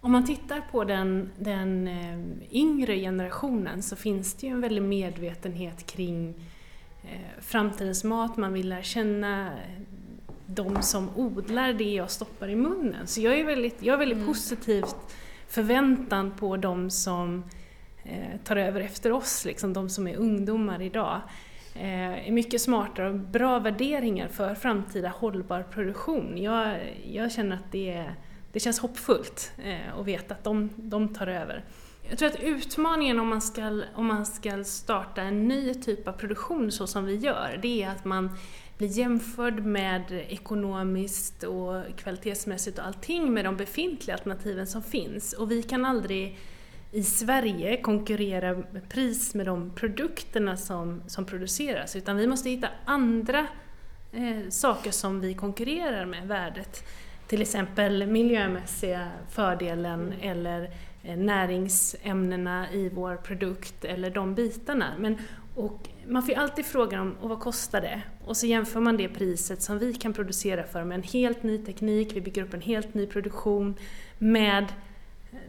Om 0.00 0.12
man 0.12 0.26
tittar 0.26 0.60
på 0.60 0.84
den, 0.84 1.30
den 1.38 1.88
eh, 1.88 2.18
yngre 2.50 2.96
generationen 2.96 3.82
så 3.82 3.96
finns 3.96 4.34
det 4.34 4.46
ju 4.46 4.52
en 4.52 4.60
väldig 4.60 4.82
medvetenhet 4.82 5.86
kring 5.86 6.34
eh, 7.02 7.40
framtidens 7.40 8.04
mat, 8.04 8.36
man 8.36 8.52
vill 8.52 8.68
lära 8.68 8.82
känna 8.82 9.50
de 10.54 10.82
som 10.82 11.10
odlar 11.16 11.72
det 11.72 11.94
jag 11.94 12.10
stoppar 12.10 12.48
i 12.48 12.56
munnen. 12.56 13.06
Så 13.06 13.20
jag 13.20 13.38
är 13.38 13.44
väldigt, 13.44 13.82
jag 13.82 13.94
är 13.94 13.98
väldigt 13.98 14.16
mm. 14.16 14.28
positivt 14.28 14.96
förväntan 15.48 16.30
på 16.30 16.56
de 16.56 16.90
som 16.90 17.44
eh, 18.04 18.40
tar 18.44 18.56
över 18.56 18.80
efter 18.80 19.12
oss, 19.12 19.44
liksom, 19.44 19.72
de 19.72 19.90
som 19.90 20.06
är 20.06 20.16
ungdomar 20.16 20.82
idag. 20.82 21.20
Eh, 21.74 22.28
är 22.28 22.32
mycket 22.32 22.60
smartare 22.60 23.08
och 23.08 23.14
bra 23.14 23.58
värderingar 23.58 24.28
för 24.28 24.54
framtida 24.54 25.08
hållbar 25.08 25.62
produktion. 25.62 26.38
Jag, 26.38 26.78
jag 27.12 27.32
känner 27.32 27.56
att 27.56 27.72
det, 27.72 28.04
det 28.52 28.60
känns 28.60 28.78
hoppfullt 28.78 29.52
eh, 29.64 29.98
att 29.98 30.06
veta 30.06 30.34
att 30.34 30.44
de, 30.44 30.70
de 30.76 31.14
tar 31.14 31.26
över. 31.26 31.64
Jag 32.08 32.18
tror 32.18 32.28
att 32.28 32.40
utmaningen 32.40 33.20
om 33.20 33.28
man, 33.28 33.42
ska, 33.42 33.82
om 33.94 34.06
man 34.06 34.26
ska 34.26 34.64
starta 34.64 35.22
en 35.22 35.48
ny 35.48 35.74
typ 35.74 36.08
av 36.08 36.12
produktion 36.12 36.72
så 36.72 36.86
som 36.86 37.04
vi 37.04 37.16
gör, 37.16 37.58
det 37.62 37.82
är 37.82 37.90
att 37.90 38.04
man 38.04 38.36
bli 38.80 38.88
jämförd 38.88 39.64
med 39.64 40.12
ekonomiskt 40.28 41.42
och 41.42 41.82
kvalitetsmässigt 41.96 42.78
och 42.78 42.86
allting 42.86 43.32
med 43.32 43.44
de 43.44 43.56
befintliga 43.56 44.14
alternativen 44.14 44.66
som 44.66 44.82
finns. 44.82 45.32
Och 45.32 45.50
vi 45.50 45.62
kan 45.62 45.84
aldrig 45.84 46.38
i 46.92 47.02
Sverige 47.02 47.80
konkurrera 47.82 48.54
med 48.70 48.88
pris 48.88 49.34
med 49.34 49.46
de 49.46 49.70
produkterna 49.70 50.56
som, 50.56 51.02
som 51.06 51.24
produceras 51.24 51.96
utan 51.96 52.16
vi 52.16 52.26
måste 52.26 52.50
hitta 52.50 52.68
andra 52.84 53.46
eh, 54.12 54.48
saker 54.48 54.90
som 54.90 55.20
vi 55.20 55.34
konkurrerar 55.34 56.06
med, 56.06 56.28
värdet. 56.28 56.84
Till 57.26 57.42
exempel 57.42 58.06
miljömässiga 58.06 59.08
fördelen 59.30 60.14
eller 60.20 60.70
eh, 61.02 61.16
näringsämnena 61.16 62.72
i 62.72 62.88
vår 62.88 63.16
produkt 63.16 63.84
eller 63.84 64.10
de 64.10 64.34
bitarna. 64.34 64.94
Men, 64.98 65.18
och 65.54 65.88
man 66.10 66.22
får 66.22 66.30
ju 66.30 66.40
alltid 66.40 66.64
frågan 66.64 67.00
om 67.00 67.16
och 67.20 67.28
vad 67.28 67.40
kostar 67.40 67.80
det? 67.80 68.02
Och 68.24 68.36
så 68.36 68.46
jämför 68.46 68.80
man 68.80 68.96
det 68.96 69.08
priset 69.08 69.62
som 69.62 69.78
vi 69.78 69.94
kan 69.94 70.12
producera 70.12 70.64
för 70.64 70.84
med 70.84 70.94
en 70.94 71.02
helt 71.02 71.42
ny 71.42 71.58
teknik, 71.58 72.16
vi 72.16 72.20
bygger 72.20 72.42
upp 72.42 72.54
en 72.54 72.60
helt 72.60 72.94
ny 72.94 73.06
produktion 73.06 73.74
med 74.18 74.64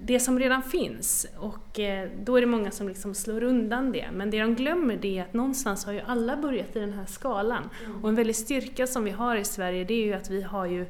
det 0.01 0.19
som 0.19 0.39
redan 0.39 0.63
finns. 0.63 1.27
Och 1.37 1.79
eh, 1.79 2.09
då 2.23 2.37
är 2.37 2.41
det 2.41 2.47
många 2.47 2.71
som 2.71 2.87
liksom 2.87 3.13
slår 3.13 3.43
undan 3.43 3.91
det. 3.91 4.09
Men 4.13 4.29
det 4.29 4.39
de 4.39 4.55
glömmer 4.55 4.97
det 5.01 5.17
är 5.17 5.21
att 5.21 5.33
någonstans 5.33 5.85
har 5.85 5.93
ju 5.93 6.01
alla 6.01 6.37
börjat 6.37 6.75
i 6.75 6.79
den 6.79 6.93
här 6.93 7.05
skalan. 7.05 7.69
Och 8.01 8.09
en 8.09 8.15
väldig 8.15 8.35
styrka 8.35 8.87
som 8.87 9.03
vi 9.03 9.11
har 9.11 9.35
i 9.35 9.45
Sverige 9.45 9.83
det 9.83 9.93
är 9.93 10.05
ju 10.05 10.13
att 10.13 10.29
vi 10.29 10.41
har 10.41 10.65
ju 10.65 10.85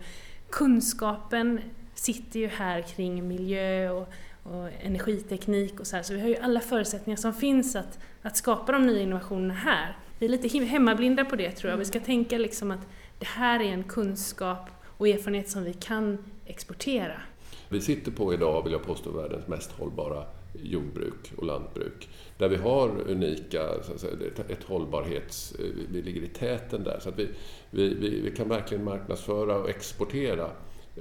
kunskapen 0.49 1.59
sitter 1.95 2.39
ju 2.39 2.47
här 2.47 2.81
kring 2.81 3.27
miljö 3.27 3.89
och, 3.89 4.13
och 4.43 4.69
energiteknik 4.81 5.79
och 5.79 5.87
så 5.87 5.95
här. 5.95 6.03
Så 6.03 6.13
vi 6.13 6.21
har 6.21 6.27
ju 6.27 6.35
alla 6.35 6.59
förutsättningar 6.59 7.17
som 7.17 7.33
finns 7.33 7.75
att, 7.75 7.99
att 8.21 8.37
skapa 8.37 8.71
de 8.71 8.87
nya 8.87 9.01
innovationerna 9.01 9.53
här. 9.53 9.97
Vi 10.19 10.25
är 10.25 10.29
lite 10.29 10.57
hemmablinda 10.57 11.25
på 11.25 11.35
det 11.35 11.51
tror 11.51 11.71
jag. 11.71 11.77
Vi 11.77 11.85
ska 11.85 11.99
tänka 11.99 12.37
liksom 12.37 12.71
att 12.71 12.87
det 13.19 13.27
här 13.27 13.59
är 13.59 13.73
en 13.73 13.83
kunskap 13.83 14.69
och 14.85 15.07
erfarenhet 15.07 15.49
som 15.49 15.63
vi 15.63 15.73
kan 15.73 16.17
exportera. 16.45 17.21
Vi 17.69 17.81
sitter 17.81 18.11
på 18.11 18.33
idag, 18.33 18.63
vill 18.63 18.73
jag 18.73 18.83
påstå, 18.83 19.11
världens 19.11 19.47
mest 19.47 19.71
hållbara 19.71 20.25
jordbruk 20.63 21.33
och 21.37 21.45
lantbruk. 21.45 22.09
Där 22.37 22.49
vi 22.49 22.55
har 22.55 22.89
unika, 23.07 23.83
säga, 23.97 24.13
ett 24.49 24.63
hållbarhets... 24.63 25.55
Vi 25.91 26.01
ligger 26.01 26.21
i 26.21 26.27
täten 26.27 26.83
där. 26.83 26.99
Så 26.99 27.09
att 27.09 27.19
vi, 27.19 27.29
vi, 27.69 27.93
vi, 27.93 28.21
vi 28.21 28.31
kan 28.31 28.49
verkligen 28.49 28.83
marknadsföra 28.83 29.57
och 29.57 29.69
exportera 29.69 30.51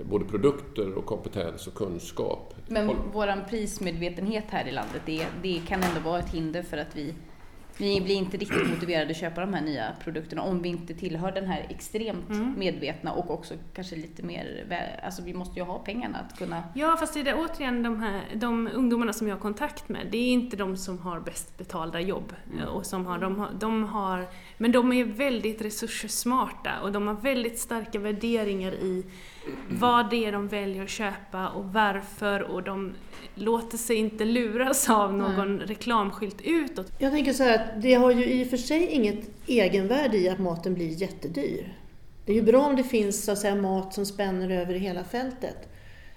både 0.03 0.25
produkter 0.25 0.93
och 0.93 1.07
kompetens 1.07 1.67
och 1.67 1.75
kunskap. 1.75 2.55
Men 2.71 2.97
vår 3.13 3.49
prismedvetenhet 3.49 4.45
här 4.49 4.69
i 4.69 4.73
landet, 4.73 5.03
det, 5.07 5.27
det 5.43 5.61
kan 5.67 5.83
ändå 5.83 6.01
vara 6.01 6.19
ett 6.19 6.31
hinder 6.31 6.63
för 6.63 6.77
att 6.77 6.97
vi 6.97 7.15
vi 7.81 8.01
blir 8.01 8.15
inte 8.15 8.37
riktigt 8.37 8.71
motiverade 8.71 9.11
att 9.11 9.17
köpa 9.17 9.41
de 9.41 9.55
här 9.55 9.63
nya 9.63 9.93
produkterna 10.05 10.43
om 10.43 10.63
vi 10.63 10.69
inte 10.69 10.95
tillhör 10.95 11.33
den 11.33 11.47
här 11.47 11.67
extremt 11.69 12.31
mm. 12.31 12.55
medvetna 12.59 13.13
och 13.13 13.31
också 13.31 13.55
kanske 13.75 13.97
lite 13.97 14.23
mer, 14.23 14.67
alltså 15.05 15.23
vi 15.23 15.35
måste 15.35 15.59
ju 15.59 15.65
ha 15.65 15.79
pengarna 15.79 16.19
att 16.19 16.39
kunna... 16.39 16.63
Ja 16.75 16.97
fast 16.97 17.15
det 17.15 17.21
är 17.21 17.37
återigen 17.39 17.83
de 17.83 18.03
här, 18.03 18.23
de 18.35 18.69
ungdomarna 18.75 19.13
som 19.13 19.29
jag 19.29 19.35
har 19.35 19.41
kontakt 19.41 19.89
med, 19.89 20.07
det 20.11 20.19
är 20.19 20.29
inte 20.29 20.57
de 20.57 20.77
som 20.77 20.99
har 20.99 21.21
bäst 21.21 21.59
betalda 21.59 22.01
jobb. 22.01 22.33
Mm. 22.53 22.69
Och 22.69 22.87
som 22.87 23.07
har, 23.07 23.19
de, 23.19 23.39
har, 23.39 23.51
de 23.61 23.85
har, 23.85 24.29
men 24.59 24.73
de 24.73 24.93
är 24.93 25.05
väldigt 25.05 25.63
resurssmarta 25.63 26.81
och 26.83 26.93
de 26.93 27.07
har 27.07 27.15
väldigt 27.15 27.59
starka 27.59 27.99
värderingar 27.99 28.73
i 28.73 29.05
vad 29.69 30.11
det 30.11 30.25
är 30.25 30.33
de 30.33 30.49
väljer 30.49 30.83
att 30.83 30.91
köpa 30.91 31.49
och 31.49 31.65
varför 31.65 32.43
och 32.43 32.63
de 32.63 32.95
låter 33.35 33.79
sig 33.79 33.97
inte 33.97 34.25
luras 34.25 34.91
av 34.91 35.15
någon 35.15 35.57
Nej. 35.57 35.67
reklamskylt 35.67 36.41
utåt. 36.41 36.93
Jag 36.99 37.13
tänker 37.13 37.33
så 37.33 37.43
här 37.43 37.55
att 37.55 37.83
det 37.83 37.95
har 37.95 38.11
ju 38.11 38.25
i 38.25 38.45
och 38.45 38.49
för 38.49 38.57
sig 38.57 38.87
inget 38.87 39.31
egenvärde 39.47 40.19
i 40.19 40.29
att 40.29 40.39
maten 40.39 40.75
blir 40.75 41.03
jättedyr. 41.03 41.77
Det 42.27 42.33
är 42.33 42.37
ju 42.37 42.43
bra 42.43 42.67
om 42.67 42.77
det 42.77 42.85
finns 42.85 43.25
så 43.25 43.33
att 43.33 43.39
säga, 43.39 43.55
mat 43.55 43.95
som 43.95 44.07
spänner 44.07 44.51
över 44.51 44.75
hela 44.75 45.05
fältet. 45.05 45.69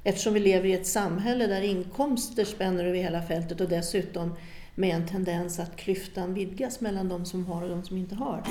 Eftersom 0.03 0.33
vi 0.33 0.39
lever 0.39 0.69
i 0.69 0.73
ett 0.73 0.87
samhälle 0.87 1.47
där 1.47 1.61
inkomster 1.61 2.45
spänner 2.45 2.85
över 2.85 2.97
hela 2.97 3.21
fältet 3.21 3.61
och 3.61 3.69
dessutom 3.69 4.35
med 4.75 4.95
en 4.95 5.07
tendens 5.07 5.59
att 5.59 5.75
klyftan 5.75 6.33
vidgas 6.33 6.81
mellan 6.81 7.09
de 7.09 7.25
som 7.25 7.45
har 7.45 7.61
och 7.61 7.69
de 7.69 7.83
som 7.83 7.97
inte 7.97 8.15
har. 8.15 8.43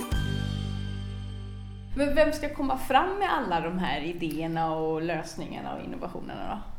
Men 1.96 2.14
vem 2.14 2.32
ska 2.32 2.54
komma 2.54 2.78
fram 2.78 3.18
med 3.18 3.32
alla 3.32 3.60
de 3.60 3.78
här 3.78 4.00
idéerna 4.00 4.76
och 4.76 5.02
lösningarna 5.02 5.74
och 5.74 5.84
innovationerna 5.84 6.48
då? 6.50 6.72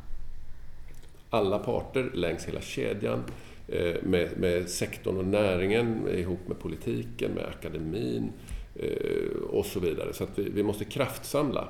Alla 1.38 1.60
parter 1.60 2.12
längs 2.14 2.46
hela 2.46 2.62
kedjan 2.62 3.24
eh, 3.68 3.96
med, 4.04 4.38
med 4.38 4.70
sektorn 4.70 5.18
och 5.18 5.26
näringen 5.26 6.08
ihop 6.08 6.48
med 6.48 6.60
politiken, 6.60 7.32
med 7.32 7.46
akademin 7.46 8.32
eh, 8.76 9.44
och 9.50 9.66
så 9.66 9.80
vidare. 9.80 10.14
Så 10.14 10.24
att 10.24 10.40
vi, 10.40 10.50
vi 10.50 10.64
måste 10.64 10.86
kraftsamla 10.86 11.68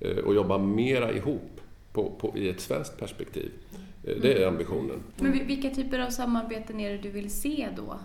eh, 0.00 0.16
och 0.16 0.34
jobba 0.34 0.58
mera 0.58 1.12
ihop 1.12 1.60
på, 1.92 2.10
på, 2.10 2.38
i 2.38 2.48
ett 2.48 2.60
svenskt 2.60 2.98
perspektiv. 2.98 3.50
Det 4.02 4.42
är 4.42 4.46
ambitionen. 4.46 5.02
Men 5.16 5.46
vilka 5.46 5.70
typer 5.70 5.98
av 5.98 6.10
samarbeten 6.10 6.80
är 6.80 6.90
det 6.90 6.98
du 6.98 7.10
vill 7.10 7.30
se 7.30 7.68
då? 7.76 7.98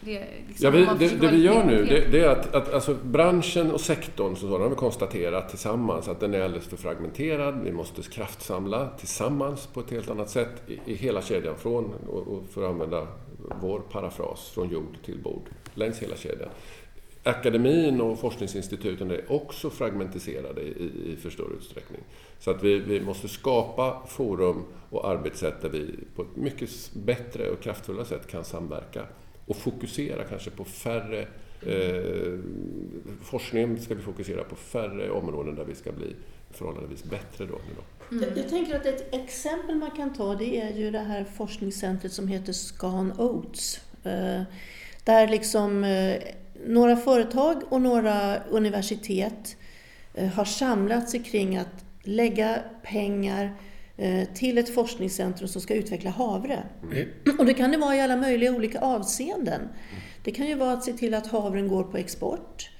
Det, 0.00 0.24
liksom, 0.48 0.64
ja, 0.64 0.70
vi, 0.70 1.06
det, 1.08 1.16
det, 1.16 1.28
vi 1.28 1.42
gör 1.42 1.64
nu 1.64 1.84
det, 1.84 2.12
det 2.12 2.20
är 2.20 2.28
att, 2.28 2.54
att 2.54 2.74
alltså, 2.74 2.96
branschen 3.02 3.70
och 3.70 3.80
sektorn 3.80 4.36
så 4.36 4.58
har 4.58 4.68
vi 4.68 4.74
konstaterat 4.74 5.48
tillsammans 5.48 6.08
att 6.08 6.20
den 6.20 6.34
är 6.34 6.40
alldeles 6.40 6.66
för 6.66 6.76
fragmenterad. 6.76 7.60
Vi 7.64 7.72
måste 7.72 8.02
kraftsamla 8.02 8.88
tillsammans 8.98 9.66
på 9.66 9.80
ett 9.80 9.90
helt 9.90 10.10
annat 10.10 10.30
sätt 10.30 10.62
i, 10.66 10.92
i 10.92 10.94
hela 10.94 11.22
kedjan 11.22 11.56
från, 11.58 11.94
och, 12.08 12.28
och 12.28 12.42
för 12.50 12.62
att 12.62 12.70
använda 12.70 13.06
vår 13.60 13.80
parafras, 13.80 14.50
från 14.54 14.70
jord 14.70 14.96
till 15.04 15.18
bord, 15.18 15.42
längs 15.74 15.98
hela 15.98 16.16
kedjan. 16.16 16.48
Akademin 17.22 18.00
och 18.00 18.18
forskningsinstituten 18.18 19.10
är 19.10 19.32
också 19.32 19.70
fragmentiserade 19.70 20.60
i, 20.60 21.12
i 21.12 21.16
för 21.16 21.30
stor 21.30 21.52
utsträckning. 21.58 22.00
Så 22.38 22.50
att 22.50 22.62
vi, 22.62 22.78
vi 22.78 23.00
måste 23.00 23.28
skapa 23.28 24.02
forum 24.08 24.62
och 24.90 25.08
arbetssätt 25.08 25.62
där 25.62 25.68
vi 25.68 25.94
på 26.16 26.22
ett 26.22 26.36
mycket 26.36 26.70
bättre 26.92 27.50
och 27.50 27.60
kraftfulla 27.60 28.04
sätt 28.04 28.26
kan 28.26 28.44
samverka 28.44 29.06
och 29.50 29.56
fokusera 29.56 30.24
kanske 30.24 30.50
på 30.50 30.64
färre 30.64 31.20
eh, 31.66 32.38
forskningen 33.22 33.80
ska 33.80 33.94
vi 33.94 34.02
fokusera 34.02 34.44
på 34.44 34.56
färre 34.56 35.10
områden 35.10 35.54
där 35.54 35.64
vi 35.64 35.74
ska 35.74 35.92
bli 35.92 36.16
förhållandevis 36.50 37.04
bättre. 37.04 37.46
Då, 37.46 37.54
då. 37.76 38.14
Mm. 38.16 38.28
Jag, 38.28 38.38
jag, 38.38 38.50
tänker 38.50 38.76
att 38.76 38.86
ett 38.86 39.14
exempel 39.14 39.76
man 39.76 39.90
kan 39.90 40.14
ta 40.14 40.34
det 40.34 40.60
är 40.60 40.76
ju 40.76 40.90
det 40.90 40.98
här 40.98 41.24
forskningscentret 41.24 42.12
som 42.12 42.28
heter 42.28 42.52
Scan 42.52 43.12
Oats. 43.18 43.80
Eh, 44.04 44.42
där 45.04 45.28
liksom 45.28 45.84
eh, 45.84 46.22
några 46.66 46.96
företag 46.96 47.62
och 47.68 47.82
några 47.82 48.36
universitet 48.50 49.56
eh, 50.14 50.28
har 50.28 50.44
samlat 50.44 51.10
sig 51.10 51.22
kring 51.22 51.56
att 51.56 51.84
lägga 52.02 52.58
pengar 52.82 53.44
Eh, 53.44 53.69
till 54.34 54.58
ett 54.58 54.74
forskningscentrum 54.74 55.48
som 55.48 55.62
ska 55.62 55.74
utveckla 55.74 56.10
havre. 56.10 56.62
Mm. 56.82 57.08
Och 57.38 57.46
det 57.46 57.54
kan 57.54 57.70
det 57.70 57.78
vara 57.78 57.96
i 57.96 58.00
alla 58.00 58.16
möjliga 58.16 58.52
olika 58.52 58.80
avseenden. 58.80 59.60
Det 60.24 60.30
kan 60.30 60.46
ju 60.46 60.54
vara 60.54 60.72
att 60.72 60.84
se 60.84 60.92
till 60.92 61.14
att 61.14 61.26
havren 61.26 61.68
går 61.68 61.84
på 61.84 61.96
export. 61.96 62.70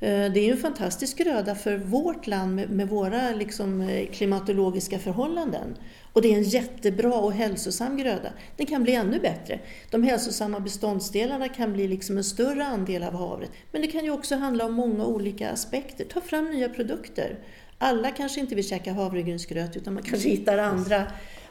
Eh, 0.00 0.32
det 0.32 0.40
är 0.40 0.44
ju 0.44 0.50
en 0.50 0.58
fantastisk 0.58 1.18
gröda 1.18 1.54
för 1.54 1.76
vårt 1.76 2.26
land 2.26 2.70
med, 2.70 2.88
våra 2.88 3.30
liksom, 3.30 3.80
eh, 3.80 4.06
klimatologiska 4.06 4.98
förhållanden. 4.98 5.76
Och 6.12 6.22
det 6.22 6.32
är 6.32 6.36
en 6.36 6.42
jättebra 6.42 7.14
och 7.14 7.32
hälsosam 7.32 7.96
gröda. 7.96 8.32
Den 8.56 8.66
kan 8.66 8.82
bli 8.82 8.94
ännu 8.94 9.20
bättre. 9.20 9.60
De 9.90 10.02
hälsosamma 10.02 10.60
beståndsdelarna 10.60 11.48
kan 11.48 11.72
bli 11.72 11.88
liksom 11.88 12.16
en 12.16 12.24
större 12.24 12.64
andel 12.64 13.02
av 13.02 13.14
havret. 13.14 13.50
Men 13.72 13.82
det 13.82 13.88
kan 13.88 14.04
ju 14.04 14.10
också 14.10 14.36
handla 14.36 14.64
om 14.64 14.72
många 14.72 15.06
olika 15.06 15.50
aspekter. 15.50 16.04
Ta 16.04 16.20
fram 16.20 16.50
nya 16.50 16.68
produkter. 16.68 17.38
Alla 17.78 18.10
kanske 18.10 18.40
inte 18.40 18.54
vill 18.54 18.68
käka 18.68 18.92
havregrynsgröt 18.92 19.76
utan 19.76 19.94
man 19.94 20.02
kanske 20.02 20.28
hittar 20.28 20.58
andra, 20.58 21.02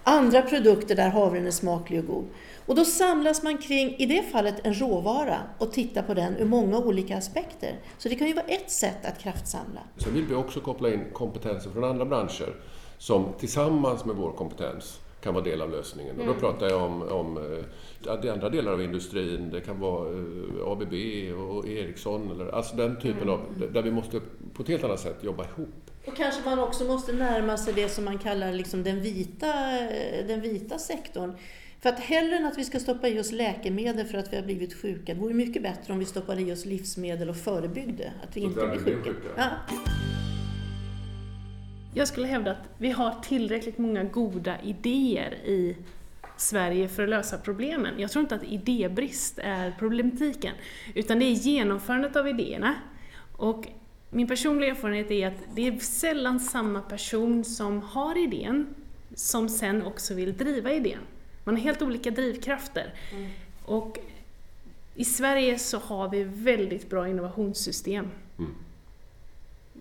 andra 0.04 0.42
produkter 0.42 0.96
där 0.96 1.10
havren 1.10 1.48
är 1.48 1.52
smaklig 1.52 2.00
och 2.00 2.06
god. 2.06 2.26
Och 2.66 2.76
då 2.76 2.86
samlas 2.86 3.44
man 3.44 3.58
kring, 3.58 3.96
i 3.98 4.06
det 4.06 4.24
fallet, 4.24 4.56
en 4.64 4.74
råvara 4.74 5.38
och 5.58 5.72
tittar 5.72 6.02
på 6.02 6.14
den 6.14 6.38
ur 6.38 6.46
många 6.46 6.78
olika 6.78 7.18
aspekter. 7.18 7.80
Så 7.98 8.10
det 8.10 8.16
kan 8.16 8.28
ju 8.28 8.34
vara 8.34 8.46
ett 8.46 8.72
sätt 8.72 9.06
att 9.06 9.20
kraftsamla. 9.20 9.82
Så 9.98 10.10
vill 10.10 10.26
vi 10.26 10.36
också 10.36 10.60
koppla 10.60 10.94
in 10.94 11.06
kompetenser 11.14 11.70
från 11.70 11.84
andra 11.84 12.06
branscher 12.06 12.56
som 12.98 13.26
tillsammans 13.40 14.06
med 14.06 14.16
vår 14.16 14.32
kompetens 14.32 15.00
kan 15.24 15.34
vara 15.34 15.44
del 15.44 15.62
av 15.62 15.72
lösningen. 15.72 16.16
Mm. 16.16 16.30
Och 16.30 16.36
då 16.36 16.40
mm. 16.40 16.42
pratar 16.42 16.70
jag 16.70 16.82
om, 16.82 17.02
om 17.02 17.38
äh, 18.08 18.34
andra 18.34 18.50
delar 18.50 18.72
av 18.72 18.82
industrin. 18.82 19.50
Det 19.50 19.62
kan 19.62 19.80
vara 19.80 20.10
äh, 20.10 20.72
ABB 20.72 20.94
och 21.38 21.68
Ericsson. 21.68 22.32
Eller, 22.32 22.56
alltså 22.56 22.76
den 22.76 23.00
typen 23.00 23.22
mm. 23.22 23.34
av... 23.34 23.40
Där 23.74 23.82
vi 23.82 23.92
måste 23.92 24.22
på 24.54 24.62
ett 24.62 24.70
helt 24.70 24.84
annat 24.84 25.00
sätt 25.00 25.24
jobba 25.24 25.44
ihop. 25.44 25.83
Och 26.06 26.18
kanske 26.18 26.42
man 26.46 26.60
också 26.60 26.84
måste 26.84 27.14
närma 27.14 27.58
sig 27.58 27.74
det 27.74 27.90
som 27.90 28.06
man 28.06 28.18
kallar 28.18 28.54
liksom 28.54 28.84
den, 28.84 29.02
vita, 29.02 29.54
den 30.28 30.42
vita 30.42 30.78
sektorn. 30.78 31.34
För 31.82 31.90
att 31.90 32.00
hellre 32.00 32.36
än 32.36 32.46
att 32.46 32.58
vi 32.58 32.64
ska 32.66 32.80
stoppa 32.80 33.08
i 33.08 33.20
oss 33.20 33.32
läkemedel 33.32 34.06
för 34.08 34.18
att 34.18 34.34
vi 34.34 34.36
har 34.36 34.44
blivit 34.44 34.82
sjuka, 34.82 35.14
det 35.14 35.20
vore 35.20 35.34
mycket 35.34 35.64
bättre 35.64 35.94
om 35.94 36.00
vi 36.00 36.06
stoppade 36.06 36.42
i 36.42 36.54
oss 36.54 36.66
livsmedel 36.66 37.30
och 37.30 37.38
förebyggde 37.38 38.12
att 38.24 38.38
vi 38.38 38.42
Så 38.42 38.48
inte 38.48 38.68
blir 38.68 38.80
sjuka. 38.80 39.04
sjuka. 39.04 39.28
Ja. 39.38 39.50
Jag 41.96 42.08
skulle 42.08 42.28
hävda 42.28 42.52
att 42.52 42.70
vi 42.78 42.92
har 42.92 43.12
tillräckligt 43.24 43.78
många 43.78 44.04
goda 44.04 44.62
idéer 44.62 45.34
i 45.34 45.78
Sverige 46.38 46.88
för 46.88 47.04
att 47.04 47.10
lösa 47.10 47.38
problemen. 47.38 48.00
Jag 48.00 48.12
tror 48.12 48.22
inte 48.22 48.36
att 48.36 48.44
idébrist 48.44 49.40
är 49.40 49.76
problematiken, 49.80 50.54
utan 50.96 51.20
det 51.20 51.26
är 51.26 51.32
genomförandet 51.34 52.16
av 52.16 52.28
idéerna. 52.28 52.76
Och 53.38 53.68
min 54.14 54.28
personliga 54.28 54.72
erfarenhet 54.72 55.12
är 55.12 55.28
att 55.28 55.56
det 55.56 55.68
är 55.68 55.80
sällan 55.80 56.40
samma 56.40 56.82
person 56.82 57.44
som 57.44 57.82
har 57.82 58.24
idén 58.24 58.68
som 59.16 59.50
sen 59.50 59.84
också 59.84 60.14
vill 60.14 60.38
driva 60.38 60.72
idén. 60.72 61.00
Man 61.44 61.56
har 61.56 61.62
helt 61.62 61.82
olika 61.82 62.12
drivkrafter. 62.12 62.94
Mm. 63.12 63.30
Och 63.66 64.00
i 64.96 65.06
Sverige 65.06 65.60
så 65.60 65.78
har 65.78 66.10
vi 66.10 66.24
väldigt 66.24 66.90
bra 66.90 67.08
innovationssystem. 67.08 68.08
Mm. 68.38 68.52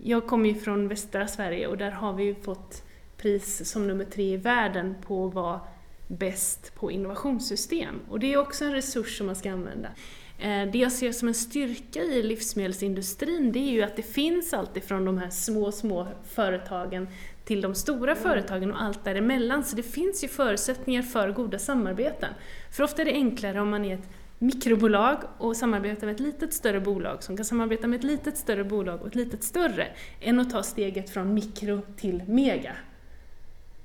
Jag 0.03 0.27
kommer 0.27 0.49
ju 0.49 0.55
från 0.55 0.87
västra 0.87 1.27
Sverige 1.27 1.67
och 1.67 1.77
där 1.77 1.91
har 1.91 2.13
vi 2.13 2.35
fått 2.35 2.83
pris 3.17 3.69
som 3.71 3.87
nummer 3.87 4.05
tre 4.05 4.33
i 4.33 4.37
världen 4.37 4.95
på 5.07 5.27
vad 5.27 5.59
bäst 6.07 6.75
på 6.75 6.91
innovationssystem. 6.91 7.99
Och 8.09 8.19
det 8.19 8.33
är 8.33 8.37
också 8.37 8.65
en 8.65 8.71
resurs 8.71 9.17
som 9.17 9.25
man 9.25 9.35
ska 9.35 9.51
använda. 9.51 9.89
Eh, 10.39 10.71
det 10.71 10.77
jag 10.77 10.91
ser 10.91 11.11
som 11.11 11.27
en 11.27 11.33
styrka 11.33 11.99
i 11.99 12.23
livsmedelsindustrin 12.23 13.51
det 13.51 13.59
är 13.59 13.71
ju 13.71 13.83
att 13.83 13.95
det 13.95 14.03
finns 14.03 14.53
alltid 14.53 14.83
från 14.83 15.05
de 15.05 15.17
här 15.17 15.29
små, 15.29 15.71
små 15.71 16.07
företagen 16.29 17.07
till 17.45 17.61
de 17.61 17.75
stora 17.75 18.15
företagen 18.15 18.71
och 18.71 18.81
allt 18.81 19.03
däremellan. 19.03 19.63
Så 19.63 19.75
det 19.75 19.83
finns 19.83 20.23
ju 20.23 20.27
förutsättningar 20.27 21.01
för 21.01 21.31
goda 21.31 21.59
samarbeten. 21.59 22.33
För 22.71 22.83
ofta 22.83 23.01
är 23.01 23.05
det 23.05 23.13
enklare 23.13 23.61
om 23.61 23.69
man 23.69 23.85
är 23.85 23.93
ett 23.93 24.09
mikrobolag 24.39 25.17
och 25.37 25.57
samarbetar 25.57 26.07
med 26.07 26.13
ett 26.13 26.19
litet 26.19 26.53
större 26.53 26.79
bolag 26.79 27.23
som 27.23 27.37
kan 27.37 27.45
samarbeta 27.45 27.87
med 27.87 27.97
ett 27.97 28.03
litet 28.03 28.37
större 28.37 28.63
bolag 28.63 29.01
och 29.01 29.07
ett 29.07 29.15
litet 29.15 29.43
större, 29.43 29.87
än 30.21 30.39
att 30.39 30.49
ta 30.49 30.63
steget 30.63 31.09
från 31.09 31.33
mikro 31.33 31.81
till 31.97 32.23
mega. 32.27 32.75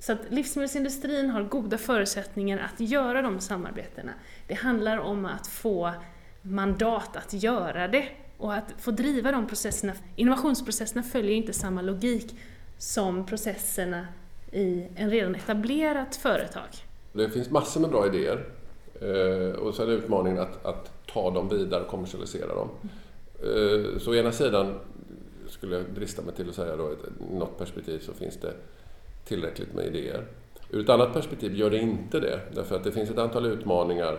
Så 0.00 0.12
att 0.12 0.18
livsmedelsindustrin 0.28 1.30
har 1.30 1.42
goda 1.42 1.78
förutsättningar 1.78 2.58
att 2.58 2.80
göra 2.80 3.22
de 3.22 3.40
samarbetena. 3.40 4.12
Det 4.46 4.54
handlar 4.54 4.98
om 4.98 5.24
att 5.24 5.46
få 5.46 5.92
mandat 6.50 7.16
att 7.16 7.32
göra 7.32 7.88
det 7.88 8.08
och 8.38 8.54
att 8.54 8.74
få 8.78 8.90
driva 8.90 9.32
de 9.32 9.46
processerna. 9.46 9.92
Innovationsprocesserna 10.16 11.02
följer 11.02 11.32
inte 11.32 11.52
samma 11.52 11.82
logik 11.82 12.34
som 12.78 13.26
processerna 13.26 14.06
i 14.52 14.86
en 14.96 15.10
redan 15.10 15.34
etablerat 15.34 16.16
företag. 16.16 16.68
Det 17.12 17.30
finns 17.30 17.50
massor 17.50 17.80
med 17.80 17.90
bra 17.90 18.06
idéer 18.06 18.46
eh, 19.00 19.58
och 19.58 19.74
så 19.74 19.82
är 19.82 19.86
det 19.86 19.92
utmaningen 19.92 20.38
att, 20.38 20.66
att 20.66 21.06
ta 21.06 21.30
dem 21.30 21.48
vidare 21.48 21.82
och 21.82 21.90
kommersialisera 21.90 22.54
dem. 22.54 22.68
Eh, 23.42 23.98
så 23.98 24.10
å 24.10 24.14
ena 24.14 24.32
sidan 24.32 24.74
skulle 25.48 25.76
jag 25.76 25.84
drista 25.94 26.22
mig 26.22 26.34
till 26.34 26.48
att 26.48 26.54
säga 26.54 26.76
då, 26.76 26.92
i 26.92 27.34
något 27.34 27.58
perspektiv 27.58 27.98
så 27.98 28.12
finns 28.12 28.36
det 28.36 28.52
tillräckligt 29.24 29.74
med 29.74 29.86
idéer. 29.86 30.26
Ur 30.70 30.80
ett 30.80 30.88
annat 30.88 31.12
perspektiv 31.12 31.54
gör 31.54 31.70
det 31.70 31.78
inte 31.78 32.20
det, 32.20 32.40
därför 32.54 32.76
att 32.76 32.84
det 32.84 32.92
finns 32.92 33.10
ett 33.10 33.18
antal 33.18 33.46
utmaningar 33.46 34.18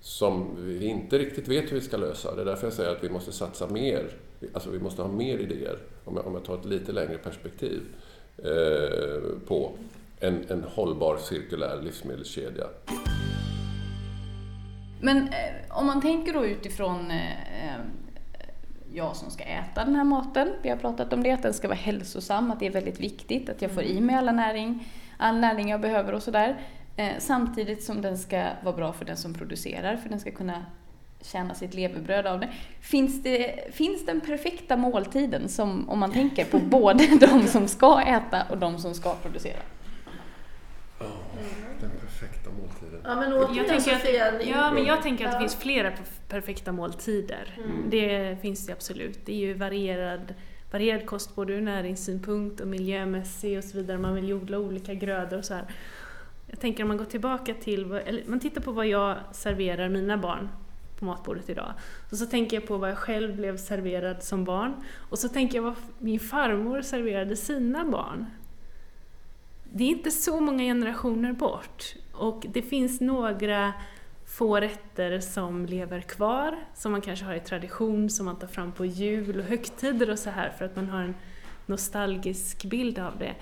som 0.00 0.56
vi 0.58 0.86
inte 0.86 1.18
riktigt 1.18 1.48
vet 1.48 1.72
hur 1.72 1.76
vi 1.76 1.80
ska 1.80 1.96
lösa. 1.96 2.34
Det 2.34 2.40
är 2.40 2.46
därför 2.46 2.66
jag 2.66 2.74
säger 2.74 2.90
att 2.90 3.04
vi 3.04 3.10
måste 3.10 3.32
satsa 3.32 3.66
mer, 3.66 4.10
alltså 4.52 4.70
vi 4.70 4.78
måste 4.78 5.02
ha 5.02 5.08
mer 5.08 5.38
idéer, 5.38 5.78
om 6.04 6.16
jag, 6.16 6.26
om 6.26 6.34
jag 6.34 6.44
tar 6.44 6.54
ett 6.54 6.64
lite 6.64 6.92
längre 6.92 7.18
perspektiv, 7.18 7.82
eh, 8.38 9.46
på 9.46 9.72
en, 10.20 10.44
en 10.48 10.64
hållbar 10.74 11.16
cirkulär 11.16 11.82
livsmedelskedja. 11.82 12.66
Men 15.00 15.16
eh, 15.16 15.78
om 15.78 15.86
man 15.86 16.00
tänker 16.00 16.32
då 16.32 16.46
utifrån 16.46 17.10
eh, 17.10 17.32
eh, 17.66 17.80
jag 18.92 19.16
som 19.16 19.30
ska 19.30 19.44
äta 19.44 19.84
den 19.84 19.94
här 19.94 20.04
maten, 20.04 20.48
vi 20.62 20.68
har 20.68 20.76
pratat 20.76 21.12
om 21.12 21.22
det, 21.22 21.30
att 21.30 21.42
den 21.42 21.54
ska 21.54 21.68
vara 21.68 21.78
hälsosam, 21.78 22.50
att 22.50 22.60
det 22.60 22.66
är 22.66 22.70
väldigt 22.70 23.00
viktigt, 23.00 23.48
att 23.48 23.62
jag 23.62 23.70
får 23.70 23.82
i 23.82 24.00
mig 24.00 24.16
alla 24.16 24.32
näring, 24.32 24.88
all 25.16 25.36
näring 25.36 25.70
jag 25.70 25.80
behöver 25.80 26.12
och 26.12 26.22
sådär. 26.22 26.60
Eh, 26.98 27.18
samtidigt 27.18 27.82
som 27.84 28.02
den 28.02 28.18
ska 28.18 28.50
vara 28.62 28.76
bra 28.76 28.92
för 28.92 29.04
den 29.04 29.16
som 29.16 29.34
producerar, 29.34 29.96
för 29.96 30.08
den 30.08 30.20
ska 30.20 30.30
kunna 30.30 30.66
tjäna 31.22 31.54
sitt 31.54 31.74
levebröd 31.74 32.26
av 32.26 32.40
det. 32.40 32.48
Finns, 32.80 33.22
det. 33.22 33.74
finns 33.74 34.06
den 34.06 34.20
perfekta 34.20 34.76
måltiden 34.76 35.48
som, 35.48 35.90
om 35.90 35.98
man 35.98 36.12
tänker 36.12 36.44
på 36.44 36.58
både 36.70 37.06
de 37.20 37.46
som 37.46 37.68
ska 37.68 38.02
äta 38.02 38.42
och 38.50 38.58
de 38.58 38.78
som 38.78 38.94
ska 38.94 39.14
producera? 39.14 39.58
Oh, 41.00 41.06
den 41.80 41.90
perfekta 41.90 42.50
måltiden. 42.50 43.00
Ja, 43.04 43.14
men 43.14 43.56
jag 43.56 43.66
tänker 43.66 43.94
att, 43.94 44.46
ja, 44.46 44.72
men 44.72 44.84
jag 44.84 45.02
tänker 45.02 45.26
att 45.26 45.32
det 45.32 45.38
finns 45.38 45.56
flera 45.56 45.92
perfekta 46.28 46.72
måltider. 46.72 47.54
Mm. 47.56 47.90
Det 47.90 48.36
finns 48.42 48.66
det 48.66 48.72
absolut. 48.72 49.26
Det 49.26 49.32
är 49.32 49.36
ju 49.36 49.54
varierad, 49.54 50.34
varierad 50.70 51.06
kost 51.06 51.34
både 51.34 51.52
ur 51.52 51.60
näringssynpunkt 51.60 52.60
och 52.60 52.68
miljömässig 52.68 53.58
och 53.58 53.64
så 53.64 53.76
vidare. 53.76 53.98
Man 53.98 54.14
vill 54.14 54.28
ju 54.28 54.34
odla 54.34 54.58
olika 54.58 54.94
grödor 54.94 55.38
och 55.38 55.44
så 55.44 55.54
här. 55.54 55.64
Jag 56.50 56.60
tänker 56.60 56.82
om 56.82 56.88
man 56.88 56.96
går 56.96 57.04
tillbaka 57.04 57.54
till, 57.54 57.92
eller 57.92 58.24
man 58.26 58.40
tittar 58.40 58.60
på 58.60 58.72
vad 58.72 58.86
jag 58.86 59.16
serverar 59.32 59.88
mina 59.88 60.16
barn 60.18 60.48
på 60.98 61.04
matbordet 61.04 61.50
idag. 61.50 61.72
Och 62.10 62.16
så 62.16 62.26
tänker 62.26 62.56
jag 62.56 62.66
på 62.66 62.76
vad 62.76 62.90
jag 62.90 62.98
själv 62.98 63.36
blev 63.36 63.56
serverad 63.56 64.22
som 64.22 64.44
barn. 64.44 64.74
Och 65.10 65.18
så 65.18 65.28
tänker 65.28 65.58
jag 65.58 65.62
vad 65.62 65.74
min 65.98 66.20
farmor 66.20 66.82
serverade 66.82 67.36
sina 67.36 67.84
barn. 67.84 68.26
Det 69.72 69.84
är 69.84 69.88
inte 69.88 70.10
så 70.10 70.40
många 70.40 70.62
generationer 70.62 71.32
bort. 71.32 71.94
Och 72.12 72.46
det 72.48 72.62
finns 72.62 73.00
några 73.00 73.72
få 74.26 74.60
rätter 74.60 75.20
som 75.20 75.66
lever 75.66 76.00
kvar, 76.00 76.56
som 76.74 76.92
man 76.92 77.00
kanske 77.00 77.24
har 77.24 77.34
i 77.34 77.40
tradition, 77.40 78.10
som 78.10 78.26
man 78.26 78.38
tar 78.38 78.46
fram 78.46 78.72
på 78.72 78.86
jul 78.86 79.38
och 79.38 79.44
högtider 79.44 80.10
och 80.10 80.18
så 80.18 80.30
här 80.30 80.50
för 80.50 80.64
att 80.64 80.76
man 80.76 80.88
har 80.88 81.02
en 81.02 81.14
nostalgisk 81.66 82.64
bild 82.64 82.98
av 82.98 83.18
det. 83.18 83.34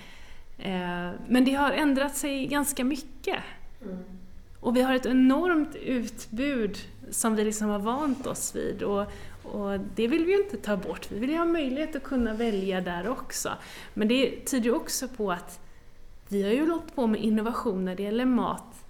Eh, 0.57 1.11
men 1.27 1.45
det 1.45 1.53
har 1.53 1.71
ändrat 1.71 2.15
sig 2.15 2.47
ganska 2.47 2.83
mycket. 2.83 3.43
Mm. 3.81 3.97
Och 4.59 4.75
vi 4.75 4.81
har 4.81 4.95
ett 4.95 5.05
enormt 5.05 5.75
utbud 5.75 6.77
som 7.11 7.35
vi 7.35 7.43
liksom 7.43 7.67
har 7.69 7.79
vant 7.79 8.27
oss 8.27 8.55
vid. 8.55 8.83
Och, 8.83 9.11
och 9.43 9.79
det 9.95 10.07
vill 10.07 10.25
vi 10.25 10.31
ju 10.31 10.43
inte 10.43 10.57
ta 10.57 10.77
bort. 10.77 11.11
Vi 11.11 11.19
vill 11.19 11.29
ju 11.29 11.37
ha 11.37 11.45
möjlighet 11.45 11.95
att 11.95 12.03
kunna 12.03 12.33
välja 12.33 12.81
där 12.81 13.07
också. 13.07 13.49
Men 13.93 14.07
det 14.07 14.45
tyder 14.45 14.75
också 14.75 15.07
på 15.07 15.31
att 15.31 15.59
vi 16.29 16.43
har 16.43 16.51
ju 16.51 16.69
hållit 16.69 16.95
på 16.95 17.07
med 17.07 17.23
innovation 17.23 17.85
när 17.85 17.95
det 17.95 18.03
gäller 18.03 18.25
mat 18.25 18.86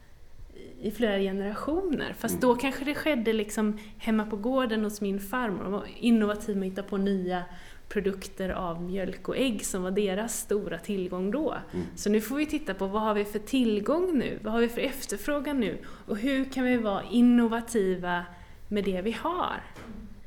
i 0.82 0.92
flera 0.92 1.20
generationer. 1.20 2.14
Fast 2.14 2.34
mm. 2.34 2.42
då 2.42 2.56
kanske 2.56 2.86
det 2.86 2.96
skedde 2.96 3.34
liksom 3.34 3.78
hemma 3.98 4.26
på 4.26 4.36
gården 4.36 4.84
hos 4.84 5.02
min 5.02 5.20
farmor. 5.20 5.64
De 5.64 5.72
var 5.72 5.88
innovativa 6.00 6.60
med 6.60 6.68
att 6.68 6.72
hitta 6.72 6.84
på 6.84 6.98
nya 6.98 7.44
produkter 7.90 8.50
av 8.50 8.82
mjölk 8.82 9.30
och 9.30 9.38
ägg 9.38 9.66
som 9.66 9.84
var 9.84 9.92
deras 9.92 10.40
stora 10.40 10.78
tillgång 10.78 11.32
då. 11.32 11.58
Mm. 11.74 11.86
Så 11.96 12.10
nu 12.10 12.22
får 12.22 12.36
vi 12.36 12.46
titta 12.46 12.74
på 12.74 12.88
vad 12.88 13.02
har 13.02 13.14
vi 13.14 13.26
för 13.26 13.40
tillgång 13.40 14.18
nu? 14.18 14.40
Vad 14.44 14.54
har 14.54 14.60
vi 14.60 14.70
för 14.70 14.82
efterfrågan 14.82 15.60
nu? 15.60 15.78
Och 15.86 16.18
hur 16.18 16.46
kan 16.46 16.64
vi 16.66 16.78
vara 16.78 17.04
innovativa 17.12 18.26
med 18.68 18.84
det 18.84 19.02
vi 19.02 19.12
har? 19.12 19.64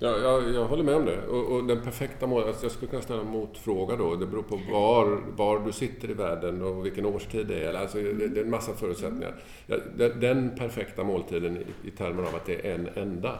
Ja, 0.02 0.18
jag, 0.18 0.54
jag 0.54 0.64
håller 0.64 0.84
med 0.84 0.94
om 0.94 1.04
det. 1.04 1.26
Och, 1.26 1.52
och 1.52 1.64
den 1.64 1.80
perfekta 1.80 2.26
målet, 2.26 2.48
alltså 2.48 2.64
jag 2.64 2.72
skulle 2.72 2.90
kunna 2.90 3.02
ställa 3.02 3.20
en 3.20 3.26
motfråga 3.26 3.96
då. 3.96 4.16
Det 4.16 4.26
beror 4.26 4.42
på 4.42 4.60
var, 4.72 5.20
var 5.36 5.58
du 5.58 5.72
sitter 5.72 6.10
i 6.10 6.14
världen 6.14 6.62
och 6.62 6.86
vilken 6.86 7.06
årstid 7.06 7.46
det 7.46 7.64
är. 7.64 7.74
Alltså, 7.74 7.98
det, 7.98 8.28
det 8.28 8.40
är 8.40 8.44
en 8.44 8.50
massa 8.50 8.72
förutsättningar. 8.72 9.34
Ja, 9.66 9.76
den, 9.96 10.20
den, 10.20 10.56
perfekta 10.58 11.04
måltiden 11.04 11.56
i, 11.56 11.88
i 11.88 11.90
termer 11.90 12.22
av 12.22 12.34
att 12.34 12.46
det 12.46 12.66
är 12.66 12.74
en 12.74 12.88
enda 12.94 13.38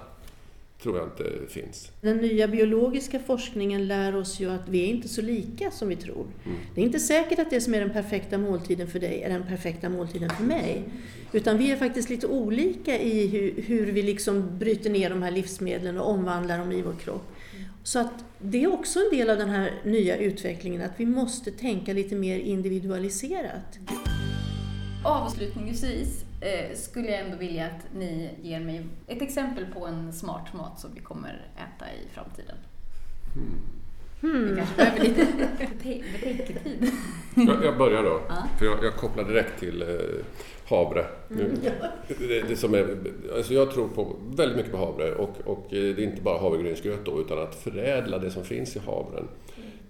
tror 0.83 0.99
jag 0.99 1.07
inte 1.07 1.53
finns. 1.53 1.93
Den 2.01 2.16
nya 2.16 2.49
biologiska 2.49 3.21
forskningen 3.21 3.87
lär 3.87 4.16
oss 4.16 4.40
ju 4.40 4.51
att 4.51 4.69
vi 4.69 4.83
är 4.83 4.87
inte 4.87 5.09
så 5.09 5.23
lika 5.23 5.71
som 5.71 5.88
vi 5.88 5.97
tror. 5.97 6.27
Mm. 6.45 6.59
Det 6.75 6.81
är 6.81 6.85
inte 6.85 6.99
säkert 6.99 7.38
att 7.38 7.51
det 7.51 7.61
som 7.61 7.75
är 7.75 7.81
den 7.81 7.93
perfekta 7.93 8.38
måltiden 8.38 8.88
för 8.88 8.99
dig 9.01 9.23
är 9.23 9.29
den 9.29 9.47
perfekta 9.47 9.88
måltiden 9.88 10.31
för 10.31 10.45
mig. 10.45 10.83
Utan 11.33 11.59
vi 11.59 11.71
är 11.71 11.77
faktiskt 11.77 12.11
lite 12.11 12.27
olika 12.27 12.99
i 12.99 13.27
hur, 13.27 13.62
hur 13.62 13.93
vi 13.93 14.03
liksom 14.03 14.59
bryter 14.59 14.90
ner 14.90 15.11
de 15.11 15.23
här 15.23 15.31
livsmedlen 15.31 15.99
och 15.99 16.11
omvandlar 16.11 16.59
dem 16.59 16.73
i 16.73 16.83
vår 16.83 16.95
kropp. 16.95 17.37
Så 17.83 17.99
att 17.99 18.25
det 18.38 18.64
är 18.64 18.73
också 18.73 18.99
en 18.99 19.19
del 19.19 19.31
av 19.31 19.37
den 19.37 19.49
här 19.49 19.81
nya 19.85 20.16
utvecklingen, 20.16 20.83
att 20.83 20.93
vi 20.97 21.07
måste 21.07 21.51
tänka 21.51 21.93
lite 21.93 22.14
mer 22.14 22.38
individualiserat. 22.38 23.79
Avslutningsvis 25.05 26.25
eh, 26.40 26.76
skulle 26.76 27.11
jag 27.11 27.20
ändå 27.20 27.37
vilja 27.37 27.66
att 27.66 27.94
ni 27.94 28.31
ger 28.42 28.61
mig 28.61 28.87
ett 29.07 29.22
exempel 29.22 29.66
på 29.66 29.87
en 29.87 30.12
smart 30.12 30.53
mat 30.53 30.81
som 30.81 30.94
vi 30.94 31.00
kommer 31.00 31.46
äta 31.57 31.92
i 31.92 32.14
framtiden. 32.14 32.57
Hmm. 33.35 33.61
Hmm. 34.20 34.50
Vi 34.50 34.57
kanske 34.57 34.76
behöver 34.76 35.05
lite 35.05 35.26
betänketid. 36.12 36.90
Jag, 37.35 37.64
jag 37.64 37.79
börjar 37.79 38.03
då, 38.03 38.20
ah. 38.29 38.59
för 38.59 38.66
jag, 38.66 38.85
jag, 38.85 38.96
kopplar 38.96 39.24
direkt 39.24 39.61
till 39.61 39.83
eh, 39.83 39.88
havre. 40.68 41.07
Mm. 41.31 41.50
Det, 42.18 42.48
det, 42.48 42.57
som 42.57 42.74
är, 42.74 42.96
alltså 43.37 43.55
jag 43.55 43.70
tror 43.70 43.88
på, 43.88 44.16
väldigt 44.37 44.57
mycket 44.57 44.72
på 44.72 44.79
havre 44.79 45.14
och, 45.14 45.37
och 45.44 45.66
det 45.70 45.79
är 45.79 46.00
inte 46.00 46.22
bara 46.22 46.38
havregrynsgröt 46.38 47.05
då, 47.05 47.20
utan 47.20 47.38
att 47.38 47.55
förädla 47.55 48.18
det 48.18 48.31
som 48.31 48.44
finns 48.44 48.76
i 48.76 48.79
havren 48.79 49.29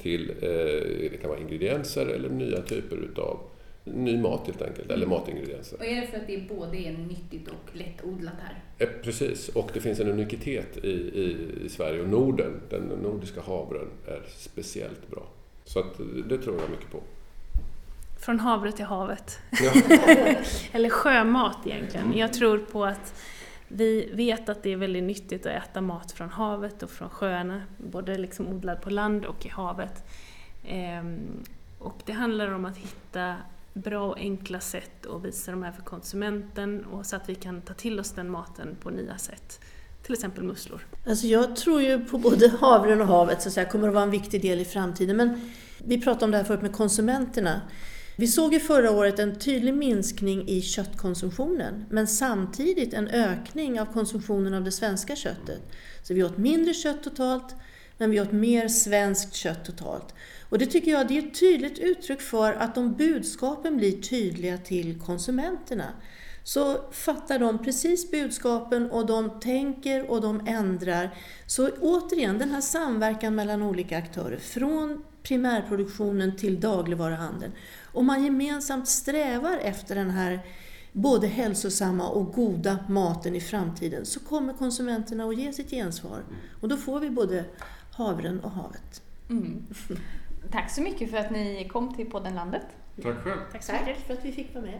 till, 0.03 0.31
eh, 0.31 1.11
det 1.11 1.21
kan 1.21 1.31
vara 1.31 1.41
ingredienser 1.41 2.07
eller 2.07 2.29
nya 2.29 2.63
typer 2.63 2.97
utav 2.97 3.39
ny 3.85 4.19
mat 4.19 4.47
helt 4.47 4.63
enkelt, 4.63 4.91
eller 4.91 5.07
matingredienser. 5.07 5.79
Och 5.79 5.85
är 5.85 6.01
det 6.01 6.07
för 6.07 6.17
att 6.17 6.27
det 6.27 6.49
både 6.49 6.77
är 6.77 6.93
nyttigt 6.93 7.49
och 7.49 7.77
lättodlat 7.77 8.35
här? 8.41 8.63
Eh, 8.79 8.89
precis, 9.03 9.49
och 9.49 9.71
det 9.75 9.81
finns 9.81 10.01
en 10.01 10.09
unikitet 10.09 10.85
i, 10.85 10.89
i, 10.89 11.49
i 11.65 11.69
Sverige 11.69 12.01
och 12.03 12.09
Norden. 12.09 12.61
Den 12.71 12.83
nordiska 12.83 13.41
havren 13.41 13.89
är 14.09 14.23
speciellt 14.29 15.11
bra. 15.11 15.23
Så 15.65 15.79
att, 15.79 16.01
det 16.29 16.39
tror 16.39 16.61
jag 16.61 16.71
mycket 16.71 16.91
på. 16.91 17.01
Från 18.21 18.41
havre 18.41 18.73
till 18.73 18.85
havet. 18.85 19.39
Ja. 19.51 19.73
eller 20.73 20.91
sjömat 20.91 21.57
egentligen. 21.67 22.07
Mm. 22.07 22.19
Jag 22.19 22.33
tror 22.33 22.59
på 22.59 22.85
att 22.85 23.15
vi 23.69 24.11
vet 24.13 24.49
att 24.49 24.63
det 24.63 24.73
är 24.73 24.77
väldigt 24.77 25.05
nyttigt 25.05 25.47
att 25.47 25.53
äta 25.53 25.81
mat 25.81 26.13
från 26.13 26.29
havet 26.29 26.83
och 26.83 26.91
från 26.91 27.11
sjöarna, 27.11 27.63
både 27.77 28.19
liksom 28.19 28.49
odlad 28.49 28.83
på 28.83 28.91
land 28.91 29.25
och 29.25 29.47
i 29.47 29.49
havet. 29.49 30.05
Ehm, 30.67 31.45
och 31.79 31.97
det 32.05 32.13
handlar 32.13 32.51
om 32.53 32.65
att 32.65 32.77
hitta 32.77 33.37
bra 33.73 34.09
och 34.09 34.19
enkla 34.19 34.61
sätt 34.61 35.07
att 35.07 35.25
visa 35.25 35.51
de 35.51 35.63
här 35.63 35.73
för 35.73 35.83
konsumenten 35.83 36.85
och 36.85 37.07
så 37.07 37.17
att 37.17 37.29
vi 37.29 37.35
kan 37.35 37.63
ta 37.63 37.75
till 37.75 38.01
oss 38.01 38.11
den 38.11 38.31
maten 38.31 38.77
på 38.83 38.91
nya 38.91 39.19
sätt. 39.19 39.61
Till 40.03 40.15
exempel 40.15 40.45
musslor. 40.45 40.87
Alltså 41.07 41.27
jag 41.27 41.57
tror 41.57 41.83
ju 41.83 42.05
på 42.05 42.19
både 42.19 42.49
havren 42.61 43.01
och 43.01 43.07
havet, 43.07 43.43
så 43.43 43.49
att 43.49 43.55
säga, 43.55 43.69
kommer 43.69 43.89
att 43.89 43.95
vara 43.95 44.05
en 44.05 44.11
viktig 44.11 44.43
del 44.43 44.61
i 44.61 44.65
framtiden. 44.65 45.17
Men 45.17 45.51
vi 45.79 46.01
pratade 46.01 46.25
om 46.25 46.31
det 46.31 46.37
här 46.37 46.45
förut 46.45 46.63
med 46.63 46.73
konsumenterna. 46.73 47.61
Vi 48.17 48.27
såg 48.27 48.53
ju 48.53 48.61
förra 48.61 48.91
året 48.91 49.19
en 49.19 49.39
tydlig 49.39 49.75
minskning 49.75 50.49
i 50.49 50.63
köttkonsumtionen 50.63 51.85
men 51.91 52.07
samtidigt 52.07 52.95
en 52.95 53.09
ökning 53.09 53.81
av 53.81 53.87
konsumtionen 53.87 54.55
av 54.55 54.65
det 54.65 54.73
svenska 54.73 55.17
köttet. 55.17 55.61
Så 56.03 56.15
vi 56.15 56.25
åt 56.25 56.39
mindre 56.39 56.75
kött 56.75 57.03
totalt 57.03 57.55
men 57.99 58.11
vi 58.11 58.21
åt 58.21 58.33
mer 58.33 58.69
svenskt 58.69 59.35
kött 59.35 59.65
totalt. 59.65 60.15
Och 60.51 60.59
det 60.59 60.67
tycker 60.67 60.91
jag 60.91 61.09
det 61.09 61.19
är 61.19 61.27
ett 61.27 61.41
tydligt 61.41 61.79
uttryck 61.79 62.21
för 62.21 62.53
att 62.53 62.79
om 62.79 62.95
budskapen 62.95 63.77
blir 63.77 64.03
tydliga 64.03 64.59
till 64.59 65.01
konsumenterna 65.01 65.93
så 66.45 66.77
fattar 66.91 67.39
de 67.39 67.59
precis 67.59 68.11
budskapen 68.11 68.91
och 68.91 69.07
de 69.07 69.41
tänker 69.41 70.11
och 70.11 70.21
de 70.21 70.47
ändrar. 70.47 71.15
Så 71.47 71.69
återigen, 71.69 72.39
den 72.39 72.51
här 72.51 72.61
samverkan 72.61 73.35
mellan 73.35 73.63
olika 73.63 73.99
aktörer, 73.99 74.37
från 74.37 75.03
primärproduktionen 75.23 76.37
till 76.37 76.61
dagligvaruhandeln. 76.61 77.53
Om 77.93 78.07
man 78.07 78.25
gemensamt 78.25 78.89
strävar 78.89 79.59
efter 79.59 79.95
den 79.95 80.11
här 80.11 80.41
både 80.93 81.27
hälsosamma 81.27 82.09
och 82.09 82.33
goda 82.33 82.79
maten 82.89 83.37
i 83.37 83.41
framtiden 83.41 84.07
så 84.07 84.21
kommer 84.21 84.53
konsumenterna 84.53 85.25
att 85.25 85.39
ge 85.39 85.53
sitt 85.53 85.71
gensvar. 85.71 86.23
Och 86.61 86.69
då 86.69 86.77
får 86.77 87.01
vi 87.01 87.11
både 87.11 87.45
havren 87.93 88.41
och 88.41 88.51
havet. 88.51 89.03
Mm. 89.29 89.67
Tack 90.53 90.71
så 90.71 90.83
mycket 90.83 91.11
för 91.11 91.19
att 91.19 91.31
ni 91.31 91.69
kom 91.73 91.95
till 91.95 92.11
podden 92.11 92.35
Landet. 92.35 92.63
Tack 93.03 93.25
själv. 93.25 93.39
Tack 93.53 93.63
så 93.63 93.73
mycket 93.73 94.07
för 94.07 94.15
att 94.15 94.25
vi 94.25 94.33
fick 94.33 94.55
vara 94.55 94.65
med. 94.65 94.79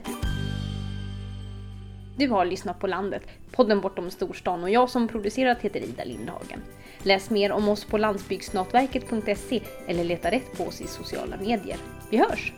Du 2.17 2.29
har 2.29 2.45
lyssnat 2.45 2.79
på 2.79 2.87
Landet, 2.87 3.23
podden 3.53 3.81
bortom 3.81 4.11
storstan 4.11 4.63
och 4.63 4.71
jag 4.71 4.91
som 4.91 5.09
producerat 5.09 5.61
heter 5.61 5.81
Ida 5.81 6.05
Lindhagen. 6.05 6.63
Läs 7.03 7.31
mer 7.31 7.53
om 7.53 7.69
oss 7.69 7.85
på 7.85 7.99
landsbygdsnatverket.se 7.99 9.61
eller 9.87 10.05
leta 10.05 10.31
rätt 10.31 10.59
på 10.59 10.65
oss 10.65 10.81
i 10.81 10.87
sociala 10.87 11.37
medier. 11.37 11.77
Vi 12.11 12.17
hörs! 12.17 12.53